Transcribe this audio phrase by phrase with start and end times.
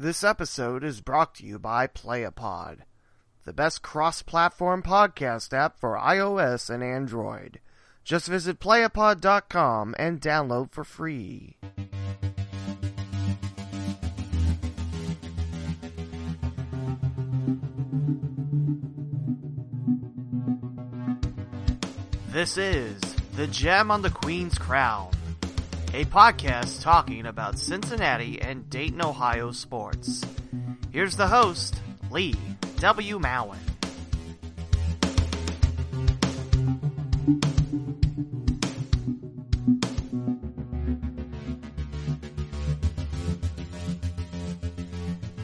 [0.00, 2.78] This episode is brought to you by Playapod,
[3.44, 7.60] the best cross platform podcast app for iOS and Android.
[8.02, 11.58] Just visit playapod.com and download for free.
[22.28, 22.98] This is
[23.34, 25.10] The Gem on the Queen's Crown,
[25.92, 30.24] a podcast talking about Cincinnati and Dayton, Ohio sports.
[30.92, 31.74] Here's the host,
[32.12, 32.36] Lee
[32.76, 33.18] W.
[33.18, 33.58] Mowen.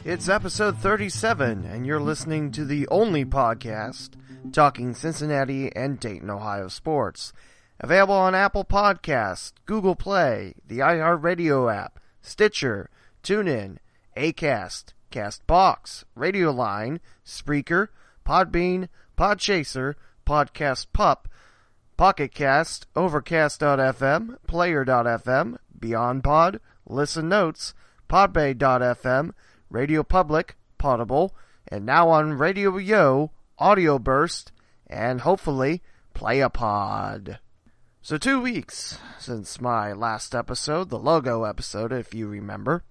[0.05, 4.11] It's episode 37, and you're listening to the only podcast
[4.53, 7.33] talking Cincinnati and Dayton, Ohio sports.
[7.79, 12.89] Available on Apple Podcasts, Google Play, the iHeartRadio app, Stitcher,
[13.23, 13.77] TuneIn,
[14.15, 17.89] Acast, Castbox, Radioline, Spreaker,
[18.25, 19.93] Podbean, Podchaser,
[20.25, 21.29] Podcast Pup,
[21.97, 27.73] Pocket Cast, Overcast.fm, Player.fm, Beyond Pod, Listen Notes,
[28.09, 29.31] Podbay.fm,
[29.69, 31.35] Radio Public, Potable,
[31.67, 34.51] and now on Radio Yo, Audio Burst,
[34.87, 35.81] and hopefully
[36.15, 37.39] Playapod.
[38.07, 42.85] So two weeks since my last episode, the logo episode, if you remember.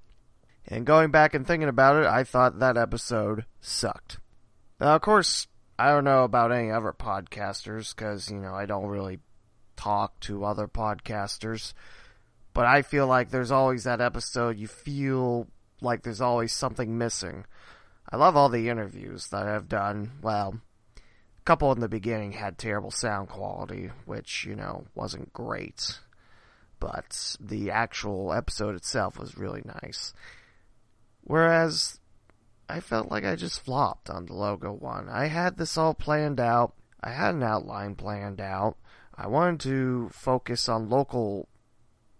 [0.66, 4.18] And going back and thinking about it, I thought that episode sucked.
[4.78, 5.46] Now, of course,
[5.78, 9.20] I don't know about any other podcasters, because, you know, I don't really
[9.74, 11.72] talk to other podcasters.
[12.52, 15.46] But I feel like there's always that episode you feel
[15.80, 17.46] like there's always something missing.
[18.12, 20.10] I love all the interviews that I've done.
[20.20, 20.60] Well,
[21.46, 26.00] couple in the beginning had terrible sound quality, which, you know, wasn't great.
[26.80, 30.12] But the actual episode itself was really nice.
[31.22, 32.00] Whereas,
[32.68, 35.08] I felt like I just flopped on the logo one.
[35.08, 36.74] I had this all planned out.
[37.00, 38.76] I had an outline planned out.
[39.14, 41.48] I wanted to focus on local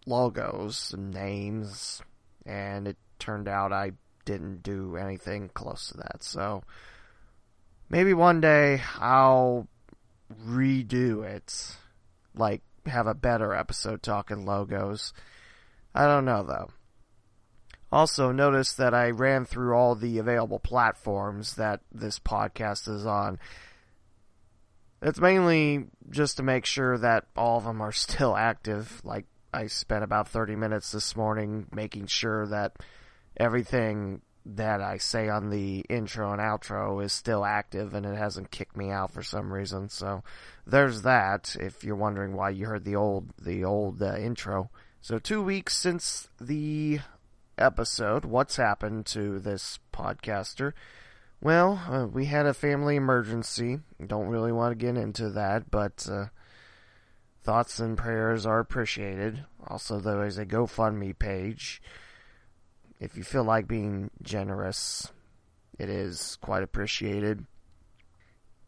[0.06, 2.00] logos and names,
[2.47, 3.93] and it turned out I
[4.25, 6.22] didn't do anything close to that.
[6.22, 6.62] So
[7.88, 9.69] maybe one day I'll
[10.47, 11.76] redo it,
[12.34, 15.12] like have a better episode talking logos.
[15.94, 16.70] I don't know though.
[17.92, 23.38] Also, notice that I ran through all the available platforms that this podcast is on.
[25.00, 29.00] It's mainly just to make sure that all of them are still active.
[29.04, 32.72] Like, I spent about 30 minutes this morning making sure that
[33.36, 34.20] everything
[34.54, 38.76] that I say on the intro and outro is still active and it hasn't kicked
[38.76, 39.88] me out for some reason.
[39.88, 40.22] So
[40.66, 41.56] there's that.
[41.58, 44.70] If you're wondering why you heard the old the old uh, intro.
[45.00, 47.00] So two weeks since the
[47.58, 50.72] episode, what's happened to this podcaster?
[51.40, 53.80] Well, uh, we had a family emergency.
[54.04, 56.26] Don't really want to get into that, but uh,
[57.42, 59.44] thoughts and prayers are appreciated.
[59.66, 61.82] Also, there is a GoFundMe page
[63.00, 65.12] if you feel like being generous,
[65.78, 67.44] it is quite appreciated.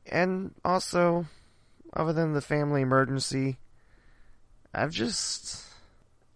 [0.06, 1.26] And also,
[1.92, 3.58] other than the family emergency,
[4.74, 5.64] I've just.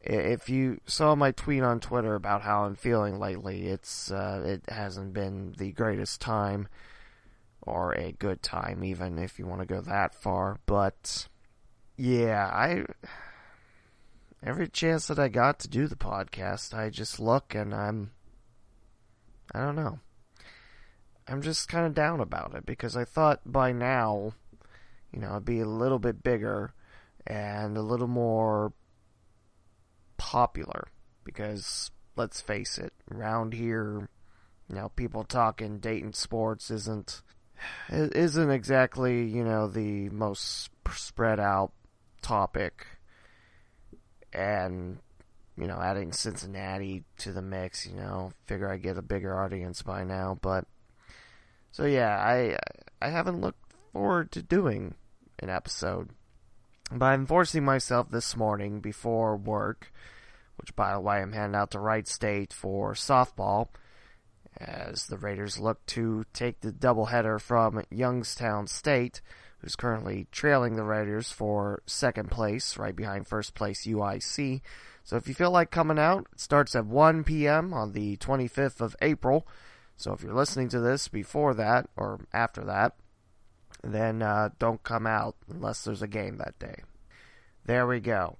[0.04, 4.68] If you saw my tweet on Twitter about how I'm feeling lately, it's uh, it
[4.68, 6.66] hasn't been the greatest time,
[7.60, 10.58] or a good time, even if you want to go that far.
[10.66, 11.28] But
[11.96, 12.84] yeah, I
[14.42, 18.10] every chance that I got to do the podcast, I just look and I'm,
[19.54, 20.00] I don't know.
[21.28, 24.34] I'm just kind of down about it because I thought by now,
[25.12, 26.74] you know, it'd be a little bit bigger
[27.26, 28.72] and a little more
[30.16, 30.88] popular
[31.24, 34.08] because let's face it, around here,
[34.68, 37.22] you know, people talking Dayton sports isn't
[37.88, 41.72] isn't exactly, you know, the most spread out
[42.20, 42.86] topic
[44.32, 44.98] and
[45.56, 49.82] you know, adding Cincinnati to the mix, you know, figure I get a bigger audience
[49.82, 50.64] by now, but
[51.70, 52.56] so yeah, I
[53.00, 54.94] I haven't looked forward to doing
[55.38, 56.10] an episode.
[56.90, 59.92] But I'm forcing myself this morning before work,
[60.56, 63.68] which by the way I'm heading out to Wright State for softball
[64.58, 69.22] as the Raiders look to take the doubleheader from Youngstown State
[69.62, 74.60] who's currently trailing the Raiders for second place, right behind first place UIC.
[75.04, 77.72] So if you feel like coming out, it starts at 1 p.m.
[77.72, 79.46] on the 25th of April.
[79.96, 82.94] So if you're listening to this before that or after that,
[83.82, 86.82] then uh, don't come out unless there's a game that day.
[87.64, 88.38] There we go.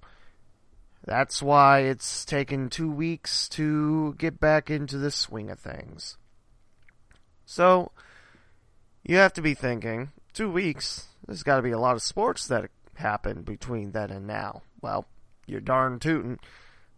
[1.05, 6.17] That's why it's taken two weeks to get back into the swing of things.
[7.45, 7.91] So,
[9.03, 12.47] you have to be thinking, two weeks, there's got to be a lot of sports
[12.47, 14.61] that happened between then and now.
[14.81, 15.05] Well,
[15.45, 16.39] you're darn tootin'.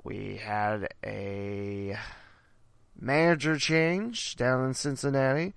[0.03, 1.97] We had a
[2.99, 5.53] manager change down in Cincinnati.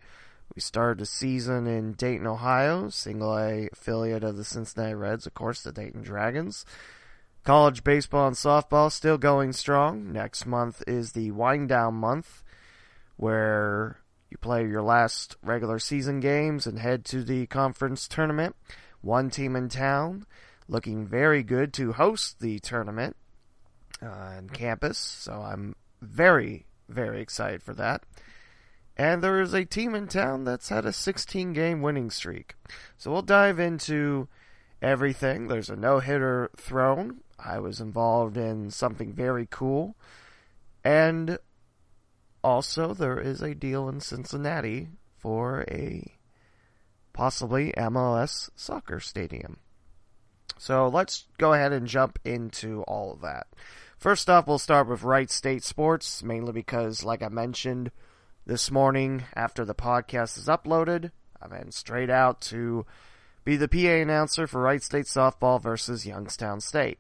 [0.55, 5.35] We started the season in Dayton, Ohio, single A affiliate of the Cincinnati Reds, of
[5.35, 6.65] course, the Dayton Dragons.
[7.45, 10.13] College baseball and softball still going strong.
[10.13, 12.43] Next month is the wind down month
[13.17, 13.99] where
[14.31, 18.57] you play your last regular season games and head to the conference tournament.
[19.01, 20.27] One team in town
[20.69, 23.17] looking very good to host the tournament
[24.03, 28.03] uh, on campus, so I'm very, very excited for that.
[28.97, 32.57] And there is a team in town that's had a 16 game winning streak.
[32.97, 34.29] So we'll dive into
[34.83, 35.47] everything.
[35.47, 37.21] There's a no hitter thrown.
[37.39, 39.95] I was involved in something very cool.
[40.83, 41.39] And
[42.43, 46.15] also, there is a deal in Cincinnati for a
[47.13, 49.59] possibly MLS soccer stadium.
[50.59, 53.47] So let's go ahead and jump into all of that.
[53.99, 57.91] First off, we'll start with Wright State Sports, mainly because, like I mentioned
[58.47, 61.11] this morning after the podcast is uploaded,
[61.43, 62.87] I'm went straight out to
[63.45, 66.99] be the PA announcer for Wright State softball versus Youngstown State.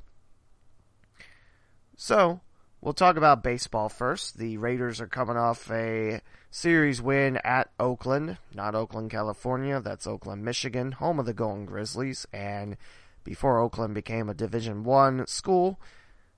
[1.96, 2.40] So,
[2.80, 4.38] we'll talk about baseball first.
[4.38, 6.20] The Raiders are coming off a
[6.50, 9.80] series win at Oakland, not Oakland, California.
[9.80, 12.26] That's Oakland, Michigan, home of the Golden Grizzlies.
[12.32, 12.76] And
[13.25, 15.80] before Oakland became a Division One school,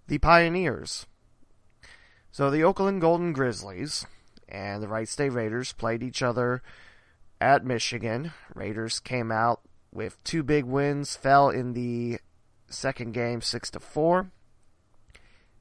[0.06, 1.06] the Pioneers.
[2.32, 4.06] So the Oakland Golden Grizzlies
[4.48, 6.62] and the Wright State Raiders played each other
[7.40, 8.32] at Michigan.
[8.54, 9.60] Raiders came out
[9.92, 12.18] with two big wins, fell in the
[12.68, 14.30] second game six to four.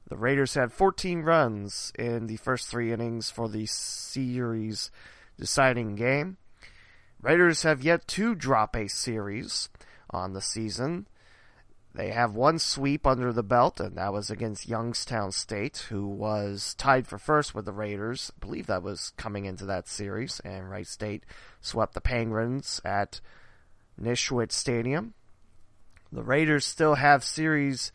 [0.10, 4.90] The Raiders had 14 runs in the first three innings for the series
[5.38, 6.38] deciding game.
[7.22, 9.70] Raiders have yet to drop a series
[10.10, 11.08] on the season.
[11.94, 16.74] They have one sweep under the belt, and that was against Youngstown State, who was
[16.76, 18.32] tied for first with the Raiders.
[18.36, 21.24] I believe that was coming into that series, and Wright State
[21.62, 23.22] swept the Penguins at
[24.00, 25.14] Nischwitz Stadium.
[26.12, 27.92] The Raiders still have series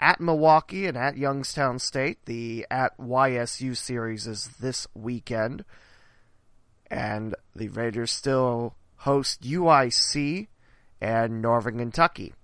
[0.00, 2.24] at Milwaukee and at Youngstown State.
[2.26, 5.64] The at YSU series is this weekend.
[6.90, 10.48] And the Raiders still host UIC
[11.00, 12.34] and Northern Kentucky.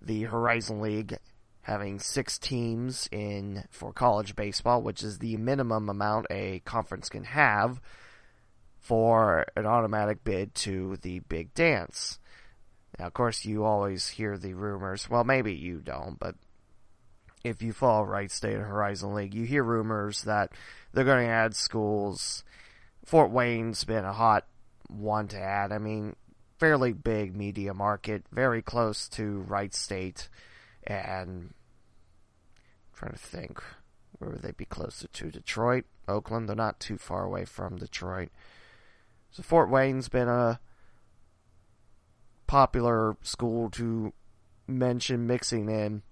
[0.00, 1.18] The Horizon League
[1.62, 7.24] having six teams in for college baseball, which is the minimum amount a conference can
[7.24, 7.80] have
[8.78, 12.18] for an automatic bid to the big dance.
[12.98, 15.08] Now, of course, you always hear the rumors.
[15.08, 16.34] Well, maybe you don't, but
[17.44, 20.52] if you follow Wright State and Horizon League, you hear rumors that
[20.92, 22.44] they're going to add schools.
[23.04, 24.46] Fort Wayne's been a hot
[24.88, 25.70] one to add.
[25.70, 26.16] I mean,
[26.58, 30.28] fairly big media market, very close to Wright State,
[30.84, 31.54] and I'm
[32.94, 33.62] trying to think
[34.18, 35.30] where would they be closer to?
[35.30, 36.48] Detroit, Oakland.
[36.48, 38.30] They're not too far away from Detroit.
[39.30, 40.58] So Fort Wayne's been a
[42.48, 44.12] popular school to
[44.66, 46.02] mention mixing in.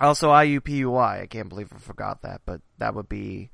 [0.00, 1.22] Also, IUPUI.
[1.22, 3.50] I can't believe I forgot that, but that would be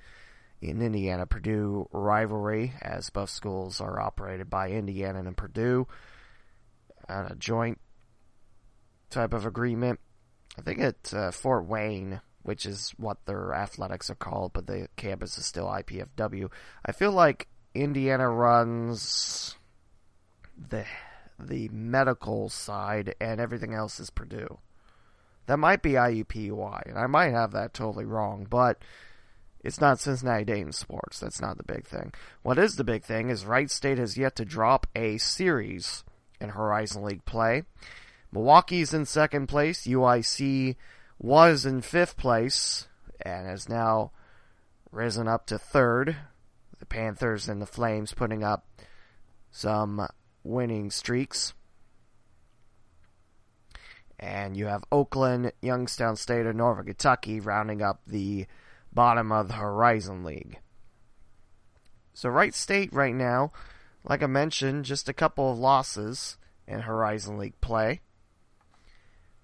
[0.63, 5.87] an Indiana Purdue rivalry, as both schools are operated by Indiana and Purdue
[7.09, 7.79] on a joint
[9.11, 10.01] type of agreement.
[10.59, 14.89] I think at uh, Fort Wayne, which is what their athletics are called, but the
[14.97, 16.51] campus is still IPFW.
[16.85, 19.57] I feel like Indiana runs
[20.69, 20.85] the
[21.49, 24.59] the medical side, and everything else is Purdue.
[25.47, 28.83] That might be IUPUI, and I might have that totally wrong, but
[29.65, 31.21] it's not Cincinnati Dayton sports.
[31.21, 32.13] That's not the big thing.
[32.43, 36.05] What is the big thing is Wright State has yet to drop a series
[36.41, 37.63] in Horizon League play.
[38.33, 39.87] Milwaukee's in second place.
[39.87, 40.77] UIC
[41.19, 42.89] was in fifth place
[43.21, 44.11] and has now
[44.91, 46.17] risen up to third.
[46.79, 48.67] The Panthers and the Flames putting up
[49.53, 50.09] some
[50.45, 51.55] winning streaks.
[54.19, 58.47] And you have Oakland, Youngstown State, and Northern Kentucky rounding up the
[58.93, 60.59] bottom of the Horizon League.
[62.15, 63.53] So Wright State right now,
[64.05, 68.01] like I mentioned, just a couple of losses in Horizon League play.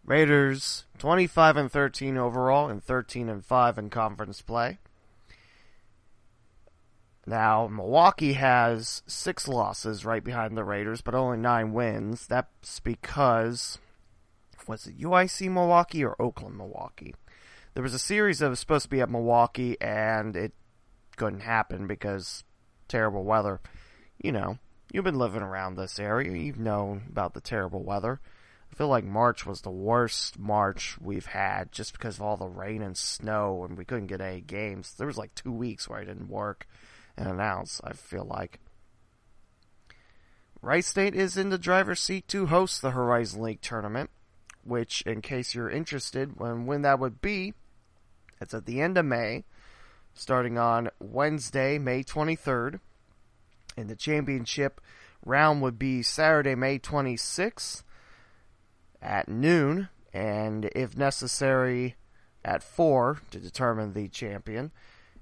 [0.04, 4.78] Raiders 25 and 13 overall and 13 and 5 in conference play.
[7.28, 12.26] Now, Milwaukee has six losses right behind the Raiders, but only nine wins.
[12.26, 13.76] That's because
[14.66, 17.14] was it UIC Milwaukee or Oakland Milwaukee?
[17.74, 20.54] There was a series that was supposed to be at Milwaukee, and it
[21.18, 22.44] couldn't happen because
[22.88, 23.60] terrible weather.
[24.16, 24.56] You know,
[24.90, 26.32] you've been living around this area.
[26.32, 28.22] You've known about the terrible weather.
[28.72, 32.46] I feel like March was the worst March we've had just because of all the
[32.46, 34.94] rain and snow and we couldn't get any games.
[34.96, 36.66] There was like two weeks where I didn't work
[37.18, 38.60] and announce, I feel like.
[40.62, 44.10] Wright State is in the driver's seat to host the Horizon League tournament,
[44.64, 47.54] which, in case you're interested, when, when that would be,
[48.40, 49.44] it's at the end of May,
[50.14, 52.80] starting on Wednesday, May 23rd.
[53.76, 54.80] And the championship
[55.24, 57.82] round would be Saturday, May 26th
[59.00, 61.96] at noon, and if necessary,
[62.44, 64.72] at 4 to determine the champion.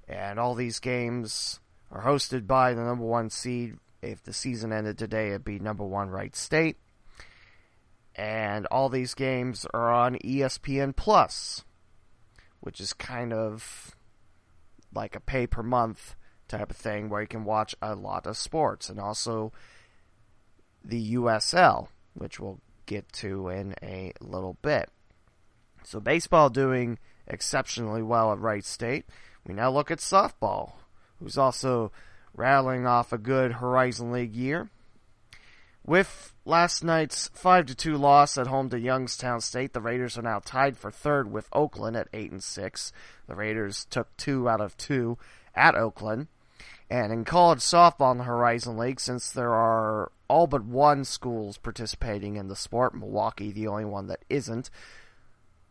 [0.07, 1.59] And all these games
[1.91, 3.77] are hosted by the number one seed.
[4.01, 6.77] If the season ended today, it'd be number one Wright State.
[8.15, 11.63] And all these games are on ESPN Plus,
[12.59, 13.95] which is kind of
[14.93, 16.15] like a pay per month
[16.47, 19.51] type of thing where you can watch a lot of sports and also
[20.83, 24.89] the USL, which we'll get to in a little bit.
[25.83, 29.05] So baseball doing exceptionally well at Wright State.
[29.45, 30.73] We now look at softball,
[31.19, 31.91] who's also
[32.35, 34.69] rattling off a good Horizon League year.
[35.85, 40.21] With last night's 5 to 2 loss at home to Youngstown State, the Raiders are
[40.21, 42.91] now tied for third with Oakland at 8 and 6.
[43.27, 45.17] The Raiders took 2 out of 2
[45.55, 46.27] at Oakland.
[46.89, 51.57] And in college softball in the Horizon League, since there are all but one schools
[51.57, 54.69] participating in the sport, Milwaukee the only one that isn't,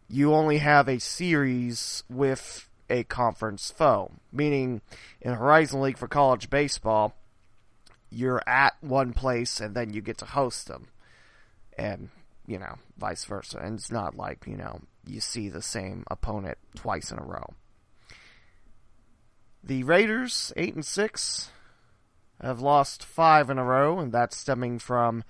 [0.08, 4.12] you only have a series with a conference foe.
[4.33, 4.81] Meaning,
[5.21, 7.14] in Horizon League for college baseball,
[8.11, 10.88] you're at one place and then you get to host them.
[11.78, 12.11] And,
[12.47, 13.59] you know, vice versa.
[13.59, 17.55] And it's not like, you know, you see the same opponent twice in a row.
[19.62, 21.50] The Raiders, 8 and 6,
[22.40, 25.25] have lost five in a row, and that's stemming from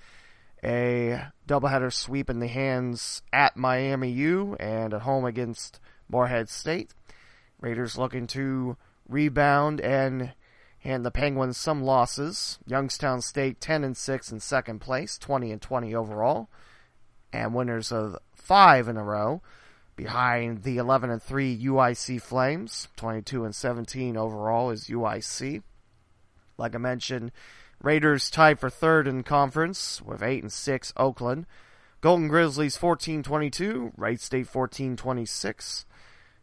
[0.62, 6.92] a doubleheader sweep in the hands at Miami U and at home against Morehead State.
[7.60, 8.76] Raiders looking to
[9.08, 10.32] rebound and
[10.78, 12.58] hand the Penguins some losses.
[12.66, 16.48] Youngstown State 10 and 6 in second place, 20 and 20 overall,
[17.32, 19.42] and winners of five in a row
[19.96, 25.62] behind the 11 and 3 UIC Flames, 22 and 17 overall is UIC.
[26.58, 27.32] Like I mentioned,
[27.82, 31.46] Raiders tied for third in conference with 8 and 6 Oakland.
[32.00, 35.84] Golden Grizzlies 14-22, Wright State 14-26.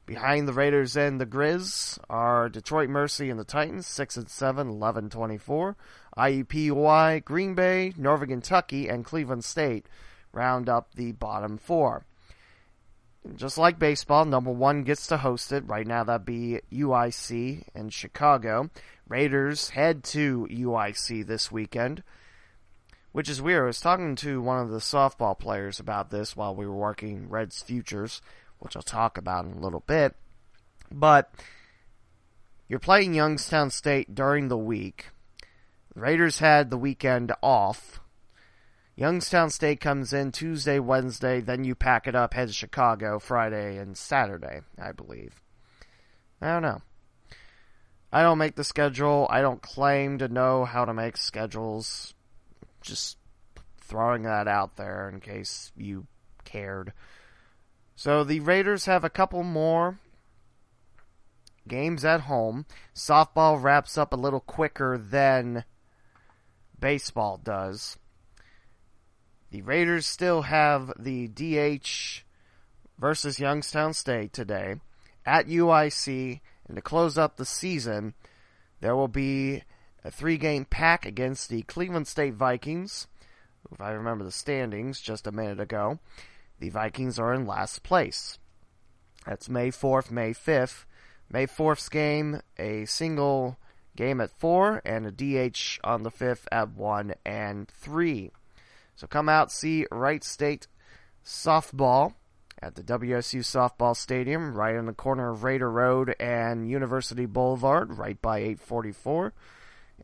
[0.05, 4.67] Behind the Raiders and the Grizz are Detroit Mercy and the Titans 6 and 7,
[4.67, 5.75] 11-24.
[6.17, 9.87] IUPUI, Green Bay, Northern Kentucky, and Cleveland State
[10.33, 12.05] round up the bottom four.
[13.35, 15.63] Just like baseball, number one gets to host it.
[15.65, 18.69] Right now, that'd be UIC in Chicago.
[19.07, 22.03] Raiders head to UIC this weekend,
[23.13, 23.63] which is weird.
[23.63, 27.29] I was talking to one of the softball players about this while we were working
[27.29, 28.21] Reds Futures,
[28.63, 30.15] which I'll talk about in a little bit.
[30.91, 31.33] But
[32.67, 35.09] you're playing Youngstown State during the week.
[35.93, 37.99] The Raiders had the weekend off
[38.95, 43.77] Youngstown State comes in Tuesday, Wednesday, then you pack it up, head to Chicago Friday
[43.77, 45.41] and Saturday, I believe.
[46.39, 46.81] I don't know.
[48.11, 49.25] I don't make the schedule.
[49.31, 52.13] I don't claim to know how to make schedules.
[52.81, 53.17] Just
[53.79, 56.05] throwing that out there in case you
[56.45, 56.93] cared.
[57.95, 59.99] So the Raiders have a couple more
[61.67, 62.65] games at home.
[62.95, 65.63] Softball wraps up a little quicker than
[66.79, 67.97] baseball does.
[69.51, 72.23] The Raiders still have the DH
[72.97, 74.75] versus Youngstown State today
[75.25, 78.13] at UIC, and to close up the season,
[78.81, 79.63] there will be
[80.03, 83.07] a three game pack against the Cleveland State Vikings.
[83.71, 85.99] If I remember the standings just a minute ago,
[86.63, 88.39] the Vikings are in last place.
[89.25, 90.85] That's May 4th, May 5th.
[91.29, 93.57] May 4th's game, a single
[93.97, 98.31] game at 4, and a DH on the 5th at 1 and 3.
[98.95, 100.67] So come out, see Wright State
[101.25, 102.13] softball
[102.61, 107.97] at the WSU Softball Stadium, right in the corner of Raider Road and University Boulevard,
[107.97, 109.33] right by 844.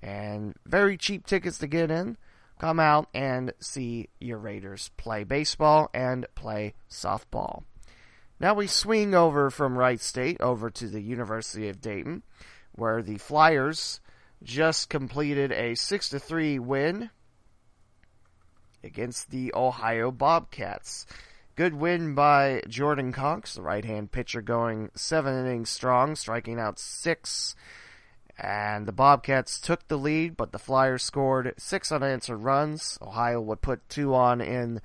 [0.03, 2.17] And very cheap tickets to get in.
[2.59, 7.63] Come out and see your Raiders play baseball and play softball.
[8.37, 12.23] Now we swing over from Wright State over to the University of Dayton,
[12.73, 14.01] where the Flyers
[14.43, 17.09] just completed a 6 3 win
[18.83, 21.05] against the Ohio Bobcats.
[21.55, 26.79] Good win by Jordan Cox, the right hand pitcher, going seven innings strong, striking out
[26.79, 27.55] six.
[28.41, 32.97] And the Bobcats took the lead, but the Flyers scored six unanswered runs.
[33.01, 34.79] Ohio would put two on in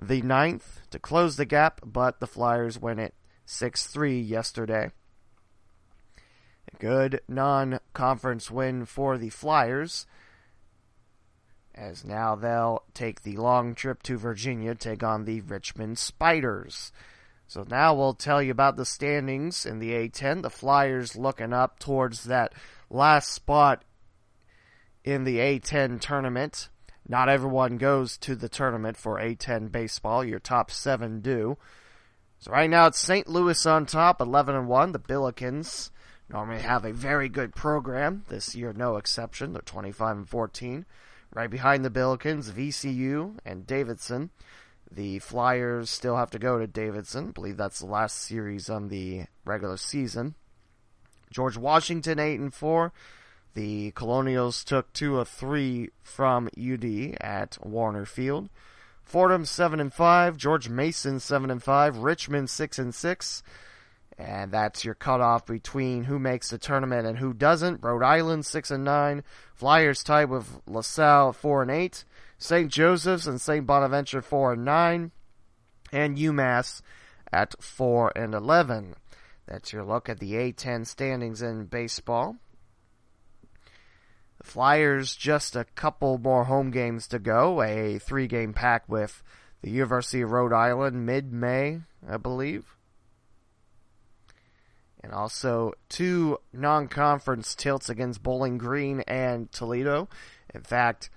[0.00, 4.92] the ninth to close the gap, but the Flyers win it 6 3 yesterday.
[6.72, 10.06] A good non conference win for the Flyers,
[11.74, 16.92] as now they'll take the long trip to Virginia, take on the Richmond Spiders.
[17.48, 20.42] So now we'll tell you about the standings in the A10.
[20.42, 22.54] The Flyers looking up towards that
[22.92, 23.84] last spot
[25.04, 26.68] in the A10 tournament.
[27.08, 30.24] Not everyone goes to the tournament for A10 baseball.
[30.24, 31.56] Your top seven do.
[32.38, 33.28] So right now it's St.
[33.28, 34.92] Louis on top, 11 and 1.
[34.92, 35.90] The Billikens
[36.28, 38.24] normally have a very good program.
[38.28, 39.52] This year, no exception.
[39.52, 40.86] They're 25 and 14.
[41.34, 44.30] Right behind the Billikens, VCU and Davidson.
[44.90, 47.28] The Flyers still have to go to Davidson.
[47.28, 50.34] I believe that's the last series on the regular season.
[51.32, 52.92] George Washington 8 and 4.
[53.54, 58.48] The Colonials took two of three from UD at Woerner Field.
[59.04, 63.42] Fordham seven and five, George Mason seven and five, Richmond six and six,
[64.16, 67.82] and that's your cutoff between who makes the tournament and who doesn't.
[67.82, 69.22] Rhode Island six and nine,
[69.54, 72.04] Flyers tied with LaSalle four and eight,
[72.38, 72.70] St.
[72.70, 73.66] Joseph's and St.
[73.66, 75.10] Bonaventure four and nine,
[75.92, 76.80] and UMass
[77.30, 78.94] at four and eleven.
[79.46, 82.36] That's your look at the A10 standings in baseball.
[84.38, 87.62] The Flyers just a couple more home games to go.
[87.62, 89.22] A three game pack with
[89.62, 92.76] the University of Rhode Island mid May, I believe.
[95.02, 100.08] And also two non conference tilts against Bowling Green and Toledo.
[100.54, 101.10] In fact,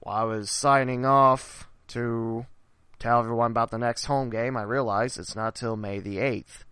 [0.00, 2.46] while I was signing off to
[2.98, 6.64] tell everyone about the next home game, I realized it's not till May the 8th.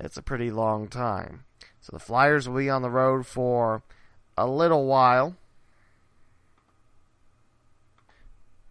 [0.00, 1.44] It's a pretty long time.
[1.80, 3.82] So the Flyers will be on the road for
[4.36, 5.36] a little while.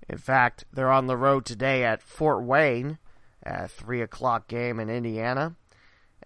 [0.07, 2.99] In fact, they're on the road today at Fort Wayne,
[3.43, 5.55] a 3 o'clock game in Indiana.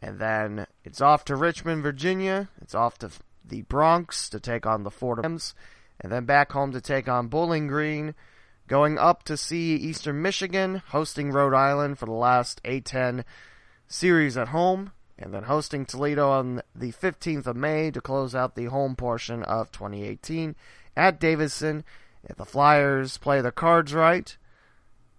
[0.02, 2.50] And then it's off to Richmond, Virginia.
[2.62, 3.10] It's off to
[3.46, 5.54] the Bronx to take on the Fordhams.
[6.02, 8.16] And then back home to take on Bowling Green.
[8.68, 13.24] Going up to see Eastern Michigan, hosting Rhode Island for the last A10
[13.88, 18.56] series at home and then hosting Toledo on the 15th of May to close out
[18.56, 20.56] the home portion of 2018
[20.96, 21.84] at Davidson.
[22.24, 24.36] If the Flyers play their cards right,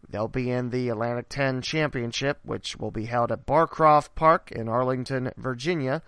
[0.09, 4.69] they'll be in the Atlantic 10 Championship, which will be held at Barcroft Park in
[4.69, 6.03] Arlington, Virginia,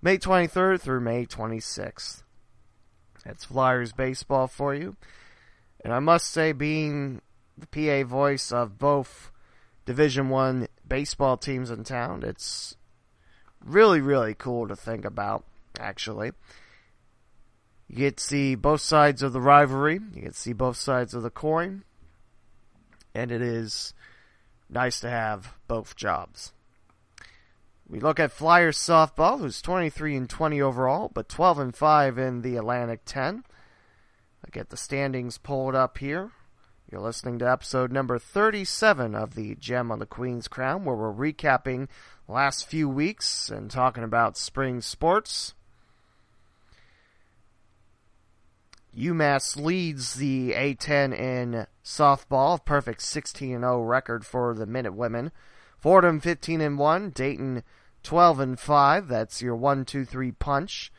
[0.00, 2.22] May 23rd through May 26th.
[3.24, 4.96] That's Flyers baseball for you.
[5.84, 7.20] And I must say, being
[7.56, 9.30] the PA voice of both
[9.84, 12.76] Division One baseball teams in town, it's
[13.66, 15.44] really, really cool to think about,
[15.78, 16.32] actually.
[17.88, 20.00] You get to see both sides of the rivalry.
[20.14, 21.84] You get to see both sides of the coin.
[23.14, 23.94] And it is
[24.68, 26.52] nice to have both jobs.
[27.88, 32.42] We look at Flyers softball, who's 23 and 20 overall, but 12 and 5 in
[32.42, 33.44] the Atlantic 10.
[34.44, 36.32] I get the standings pulled up here.
[36.88, 41.32] You're listening to episode number 37 of the Gem on the Queen's Crown, where we're
[41.32, 41.88] recapping
[42.28, 45.54] last few weeks and talking about spring sports.
[48.96, 55.32] UMass leads the A10 in softball, perfect 16 0 record for the Minute Women.
[55.76, 57.64] Fordham 15 and 1, Dayton
[58.04, 59.08] 12 and 5.
[59.08, 60.92] That's your 1 2 3 punch.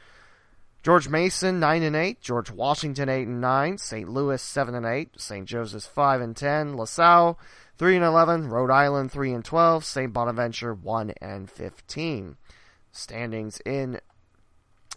[0.88, 4.08] George Mason 9 and 8, George Washington 8 and 9, St.
[4.08, 5.46] Louis 7 and 8, St.
[5.46, 7.38] Joseph's 5 and 10, LaSalle
[7.78, 10.14] 3 and 11, Rhode Island 3 and 12, St.
[10.14, 12.38] Bonaventure 1 and 15.
[12.94, 14.00] Standings in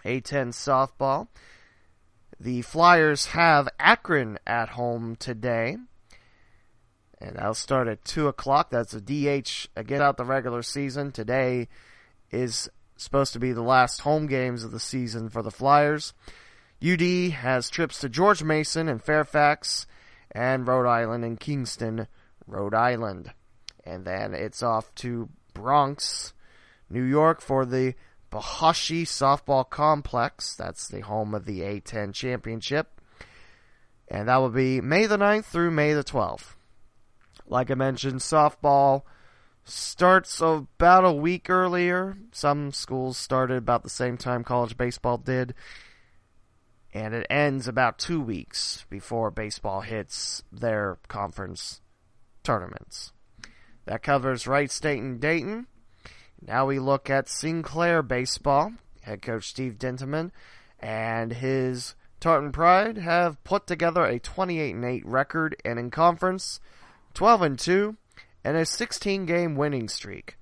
[0.04, 1.26] A10 softball.
[2.38, 5.76] The Flyers have Akron at home today.
[7.20, 8.70] And that'll start at 2 o'clock.
[8.70, 11.10] That's a DH again out the regular season.
[11.10, 11.66] Today
[12.30, 12.70] is
[13.04, 16.12] supposed to be the last home games of the season for the Flyers.
[16.82, 19.86] UD has trips to George Mason and Fairfax
[20.30, 22.06] and Rhode Island and Kingston
[22.46, 23.32] Rhode Island.
[23.84, 26.32] And then it's off to Bronx,
[26.88, 27.94] New York for the
[28.30, 30.54] Bahoshy Softball Complex.
[30.54, 33.00] That's the home of the A10 Championship.
[34.08, 36.54] And that will be May the 9th through May the 12th.
[37.46, 39.02] Like I mentioned, softball
[39.64, 42.16] starts about a week earlier.
[42.32, 45.54] Some schools started about the same time college baseball did.
[46.92, 51.80] And it ends about two weeks before baseball hits their conference
[52.42, 53.12] tournaments.
[53.84, 55.66] That covers Wright State and Dayton.
[56.40, 58.72] Now we look at Sinclair baseball.
[59.02, 60.30] Head coach Steve Dintaman
[60.78, 66.60] and his Tartan Pride have put together a 28 and 8 record and in conference
[67.14, 67.96] 12 and 2
[68.44, 70.36] and a 16 game winning streak.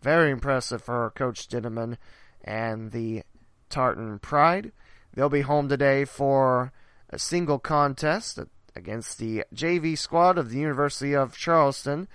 [0.00, 1.96] Very impressive for Coach Dintaman
[2.42, 3.22] and the
[3.70, 4.72] Tartan Pride.
[5.14, 6.72] They'll be home today for
[7.10, 8.38] a single contest
[8.76, 12.08] against the JV squad of the University of Charleston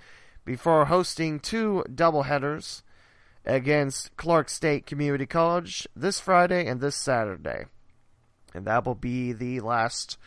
[0.44, 2.82] before hosting two doubleheaders
[3.44, 7.64] against Clark State Community College this Friday and this Saturday.
[8.54, 10.18] And that will be the last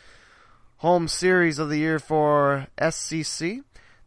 [0.78, 3.64] home series of the year for SCC.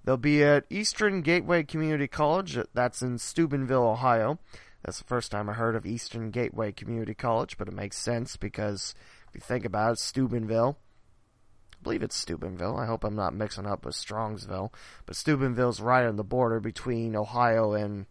[0.06, 2.56] They'll be at Eastern Gateway Community College.
[2.72, 4.38] That's in Steubenville, Ohio.
[4.84, 8.36] That's the first time I heard of Eastern Gateway Community College, but it makes sense
[8.36, 8.94] because
[9.28, 10.78] if you think about it, Steubenville,
[11.72, 12.76] I believe it's Steubenville.
[12.76, 14.72] I hope I'm not mixing up with Strongsville,
[15.06, 18.06] but Steubenville's right on the border between Ohio and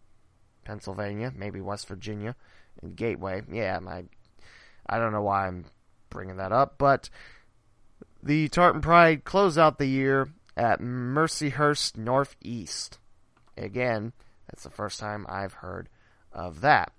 [0.64, 2.36] Pennsylvania, maybe West Virginia,
[2.82, 3.40] and Gateway.
[3.50, 4.04] Yeah, my,
[4.86, 5.64] I don't know why I'm
[6.10, 7.08] bringing that up, but
[8.22, 12.98] the Tartan Pride close out the year at Mercyhurst Northeast.
[13.56, 14.12] Again,
[14.48, 15.88] that's the first time I've heard
[16.32, 16.92] of that.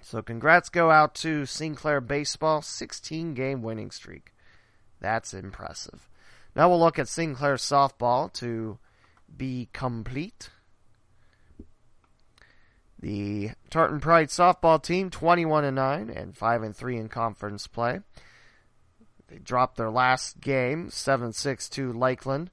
[0.00, 4.32] So congrats go out to Sinclair Baseball, 16 game winning streak.
[5.00, 6.08] That's impressive.
[6.54, 8.78] Now we'll look at Sinclair Softball to
[9.34, 10.50] be complete.
[13.00, 18.00] The Tartan Pride softball team 21 and 9 and 5 and 3 in conference play.
[19.26, 22.50] They dropped their last game 7-6 to Lakeland,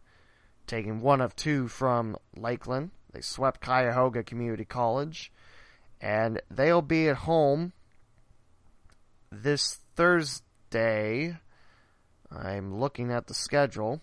[0.70, 2.92] taking one of two from Lakeland.
[3.12, 5.32] They swept Cuyahoga Community College
[6.00, 7.74] and they'll be at home
[9.32, 11.38] this Thursday.
[12.32, 14.02] I'm looking at the schedule.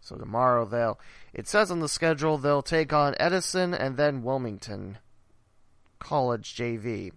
[0.00, 0.98] So tomorrow they'll
[1.34, 4.98] it says on the schedule they'll take on Edison and then Wilmington
[5.98, 7.12] College JV.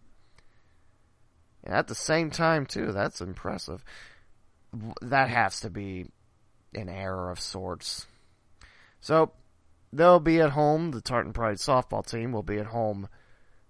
[1.63, 3.83] And at the same time, too, that's impressive.
[5.01, 6.05] That has to be
[6.75, 8.05] an error of sorts.
[9.01, 9.31] So,
[9.91, 10.91] they'll be at home.
[10.91, 13.07] The Tartan Pride softball team will be at home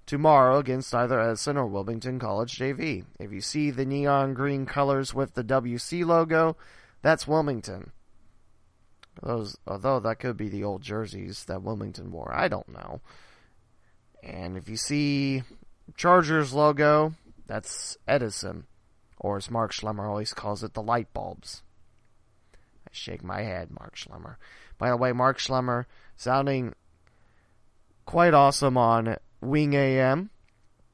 [0.06, 3.06] tomorrow against either Edison or Wilmington College JV.
[3.20, 6.58] If you see the neon green colors with the WC logo,
[7.02, 7.92] that's Wilmington.
[9.22, 12.34] Those, although that could be the old jerseys that Wilmington wore.
[12.36, 13.02] I don't know.
[14.22, 15.44] And if you see
[15.96, 17.14] Chargers logo,
[17.48, 18.66] that's Edison.
[19.20, 21.64] Or as Mark Schlemmer always calls it, the light bulbs.
[22.54, 24.36] I shake my head, Mark Schlemmer.
[24.78, 25.86] By the way, Mark Schlemmer
[26.16, 26.74] sounding
[28.06, 30.30] quite awesome on Wing AM.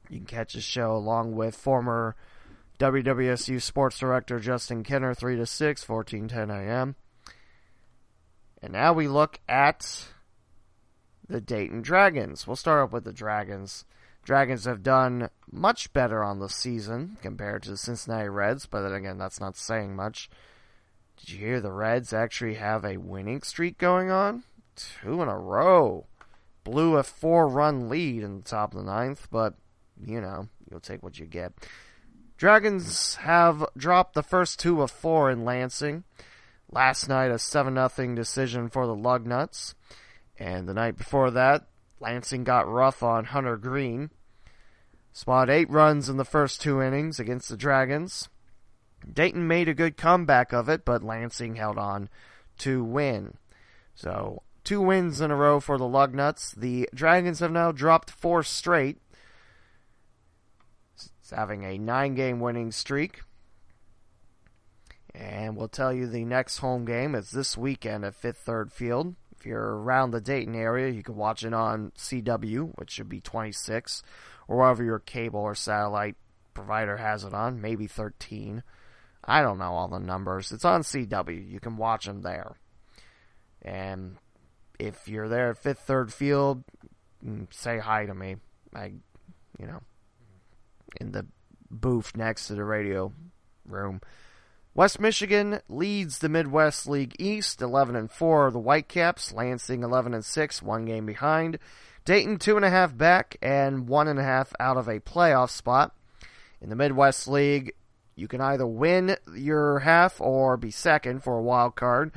[0.08, 2.16] You can catch his show along with former
[2.78, 6.96] WWSU sports director Justin Kenner, 3 to 6, 1410 AM.
[8.60, 10.08] And now we look at
[11.28, 12.46] the Dayton Dragons.
[12.46, 13.84] We'll start off with the Dragons.
[14.24, 18.92] Dragons have done much better on the season compared to the Cincinnati Reds, but then
[18.92, 20.30] again, that's not saying much.
[21.18, 24.44] Did you hear the Reds actually have a winning streak going on?
[24.76, 26.06] Two in a row.
[26.64, 29.54] Blew a four run lead in the top of the ninth, but,
[30.04, 31.52] you know, you'll take what you get.
[32.36, 36.04] Dragons have dropped the first two of four in Lansing.
[36.70, 39.74] Last night, a 7 0 decision for the Lugnuts.
[40.38, 41.66] And the night before that,
[42.00, 44.10] Lansing got rough on Hunter Greene.
[45.12, 48.28] Spot eight runs in the first two innings against the Dragons.
[49.10, 52.08] Dayton made a good comeback of it, but Lansing held on
[52.58, 53.36] to win.
[53.94, 56.54] So, two wins in a row for the Lugnuts.
[56.54, 58.98] The Dragons have now dropped four straight.
[60.94, 63.22] It's having a nine game winning streak.
[65.14, 69.14] And we'll tell you the next home game is this weekend at Fifth Third Field.
[69.38, 73.20] If you're around the Dayton area, you can watch it on CW, which should be
[73.20, 74.02] 26,
[74.48, 76.16] or wherever your cable or satellite
[76.54, 78.62] provider has it on, maybe 13.
[79.24, 80.52] I don't know all the numbers.
[80.52, 81.50] It's on CW.
[81.50, 82.56] You can watch them there.
[83.62, 84.16] And
[84.78, 86.64] if you're there at Fifth Third Field,
[87.24, 88.36] mm, say hi to me.
[88.74, 88.92] I,
[89.58, 89.80] you know,
[91.00, 91.26] in the
[91.70, 93.12] booth next to the radio
[93.66, 94.00] room.
[94.74, 99.32] West Michigan leads the Midwest League East, 11 and 4 the Whitecaps.
[99.32, 101.58] Lansing 11 and 6, one game behind.
[102.04, 105.50] Dayton two and a half back and one and a half out of a playoff
[105.50, 105.94] spot.
[106.60, 107.74] In the Midwest League,
[108.14, 112.12] you can either win your half or be second for a wild card.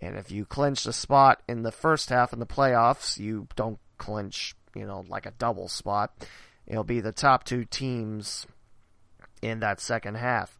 [0.00, 3.78] And if you clinch the spot in the first half in the playoffs, you don't
[3.98, 6.12] clinch, you know, like a double spot.
[6.66, 8.46] It'll be the top two teams
[9.42, 10.58] in that second half.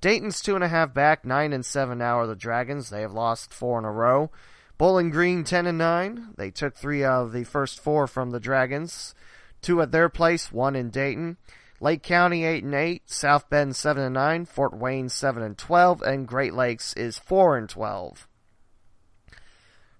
[0.00, 2.90] Dayton's two and a half back, nine and seven now are the Dragons.
[2.90, 4.30] They have lost four in a row.
[4.78, 6.34] Bowling Green 10 and 9.
[6.36, 9.14] They took three of the first four from the Dragons.
[9.62, 11.38] Two at their place, one in Dayton.
[11.80, 16.02] Lake County 8 and 8, South Bend 7 and 9, Fort Wayne 7 and 12,
[16.02, 18.28] and Great Lakes is 4 and 12.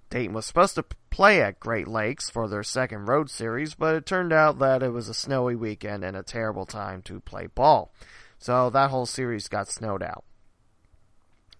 [0.09, 4.07] Dayton was supposed to play at Great Lakes for their second road series, but it
[4.07, 7.93] turned out that it was a snowy weekend and a terrible time to play ball.
[8.39, 10.25] So that whole series got snowed out.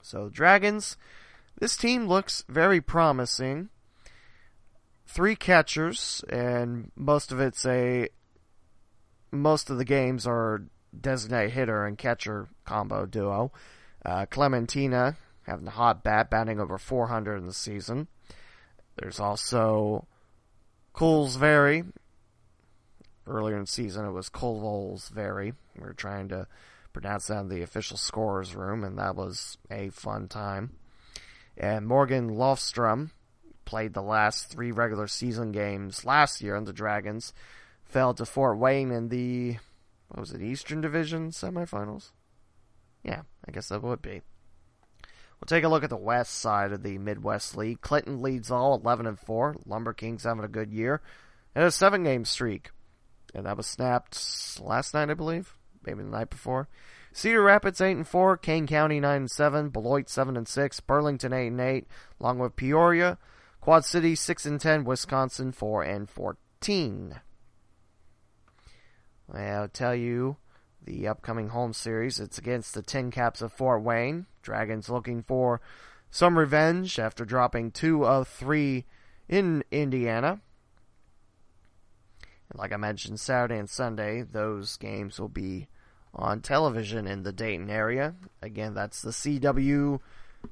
[0.03, 0.97] So Dragons,
[1.59, 3.71] this team looks very promising.
[5.07, 8.09] Three catchers, and most of it's a
[9.31, 10.65] most of the games are
[10.99, 13.53] designated hitter and catcher combo duo.
[14.05, 18.09] Uh, Clementina having a hot bat, batting over 400 in the season.
[18.97, 20.07] There's also
[20.99, 21.85] Very.
[23.27, 24.31] Earlier in the season, it was
[25.09, 25.53] Very.
[25.77, 26.47] We were trying to
[26.93, 30.73] pronounce that in the official scorer's room, and that was a fun time.
[31.57, 33.11] And Morgan Lofstrom
[33.65, 37.33] played the last three regular season games last year in the Dragons
[37.89, 39.57] fell to Fort Wayne in the
[40.09, 42.11] what was it Eastern Division semifinals?
[43.03, 44.23] Yeah, I guess that would be.
[45.41, 47.81] We'll take a look at the west side of the Midwest League.
[47.81, 49.57] Clinton leads all 11 and 4.
[49.67, 51.03] Lumber Kings having a good year.
[51.55, 52.71] And a seven game streak.
[53.35, 55.55] And that was snapped last night, I believe.
[55.85, 56.69] Maybe the night before.
[57.13, 58.39] Cedar Rapids 8 and 4.
[58.39, 59.69] Kane County 9 and 7.
[59.69, 60.81] Beloit 7 and 6.
[60.81, 61.87] Burlington 8 and 8.
[62.21, 63.19] Along with Peoria.
[63.61, 64.85] Quad City 6 and 10.
[64.85, 67.21] Wisconsin 4 and 14.
[69.33, 70.37] I'll tell you
[70.85, 72.21] the upcoming home series.
[72.21, 74.27] It's against the Tin Caps of Fort Wayne.
[74.43, 75.61] Dragons looking for
[76.11, 78.85] some revenge after dropping two of three
[79.29, 80.41] in Indiana.
[82.51, 85.69] And like I mentioned, Saturday and Sunday, those games will be
[86.15, 88.15] on television in the Dayton area.
[88.41, 90.01] Again, that's the CW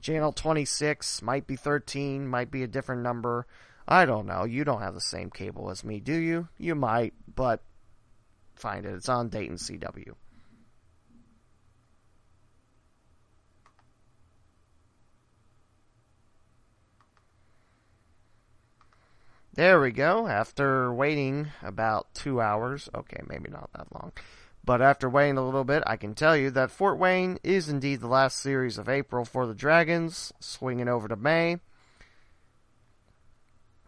[0.01, 3.47] channel 26, might be 13, might be a different number.
[3.87, 4.45] I don't know.
[4.45, 6.49] You don't have the same cable as me, do you?
[6.59, 7.63] You might, but
[8.57, 8.95] find it.
[8.95, 10.15] It's on Dayton CW.
[19.55, 20.27] There we go.
[20.27, 24.11] After waiting about two hours, okay, maybe not that long,
[24.65, 28.01] but after waiting a little bit, I can tell you that Fort Wayne is indeed
[28.01, 31.59] the last series of April for the Dragons, swinging over to May.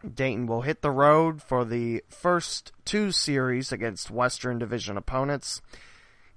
[0.05, 5.61] Dayton will hit the road for the first two series against Western Division opponents.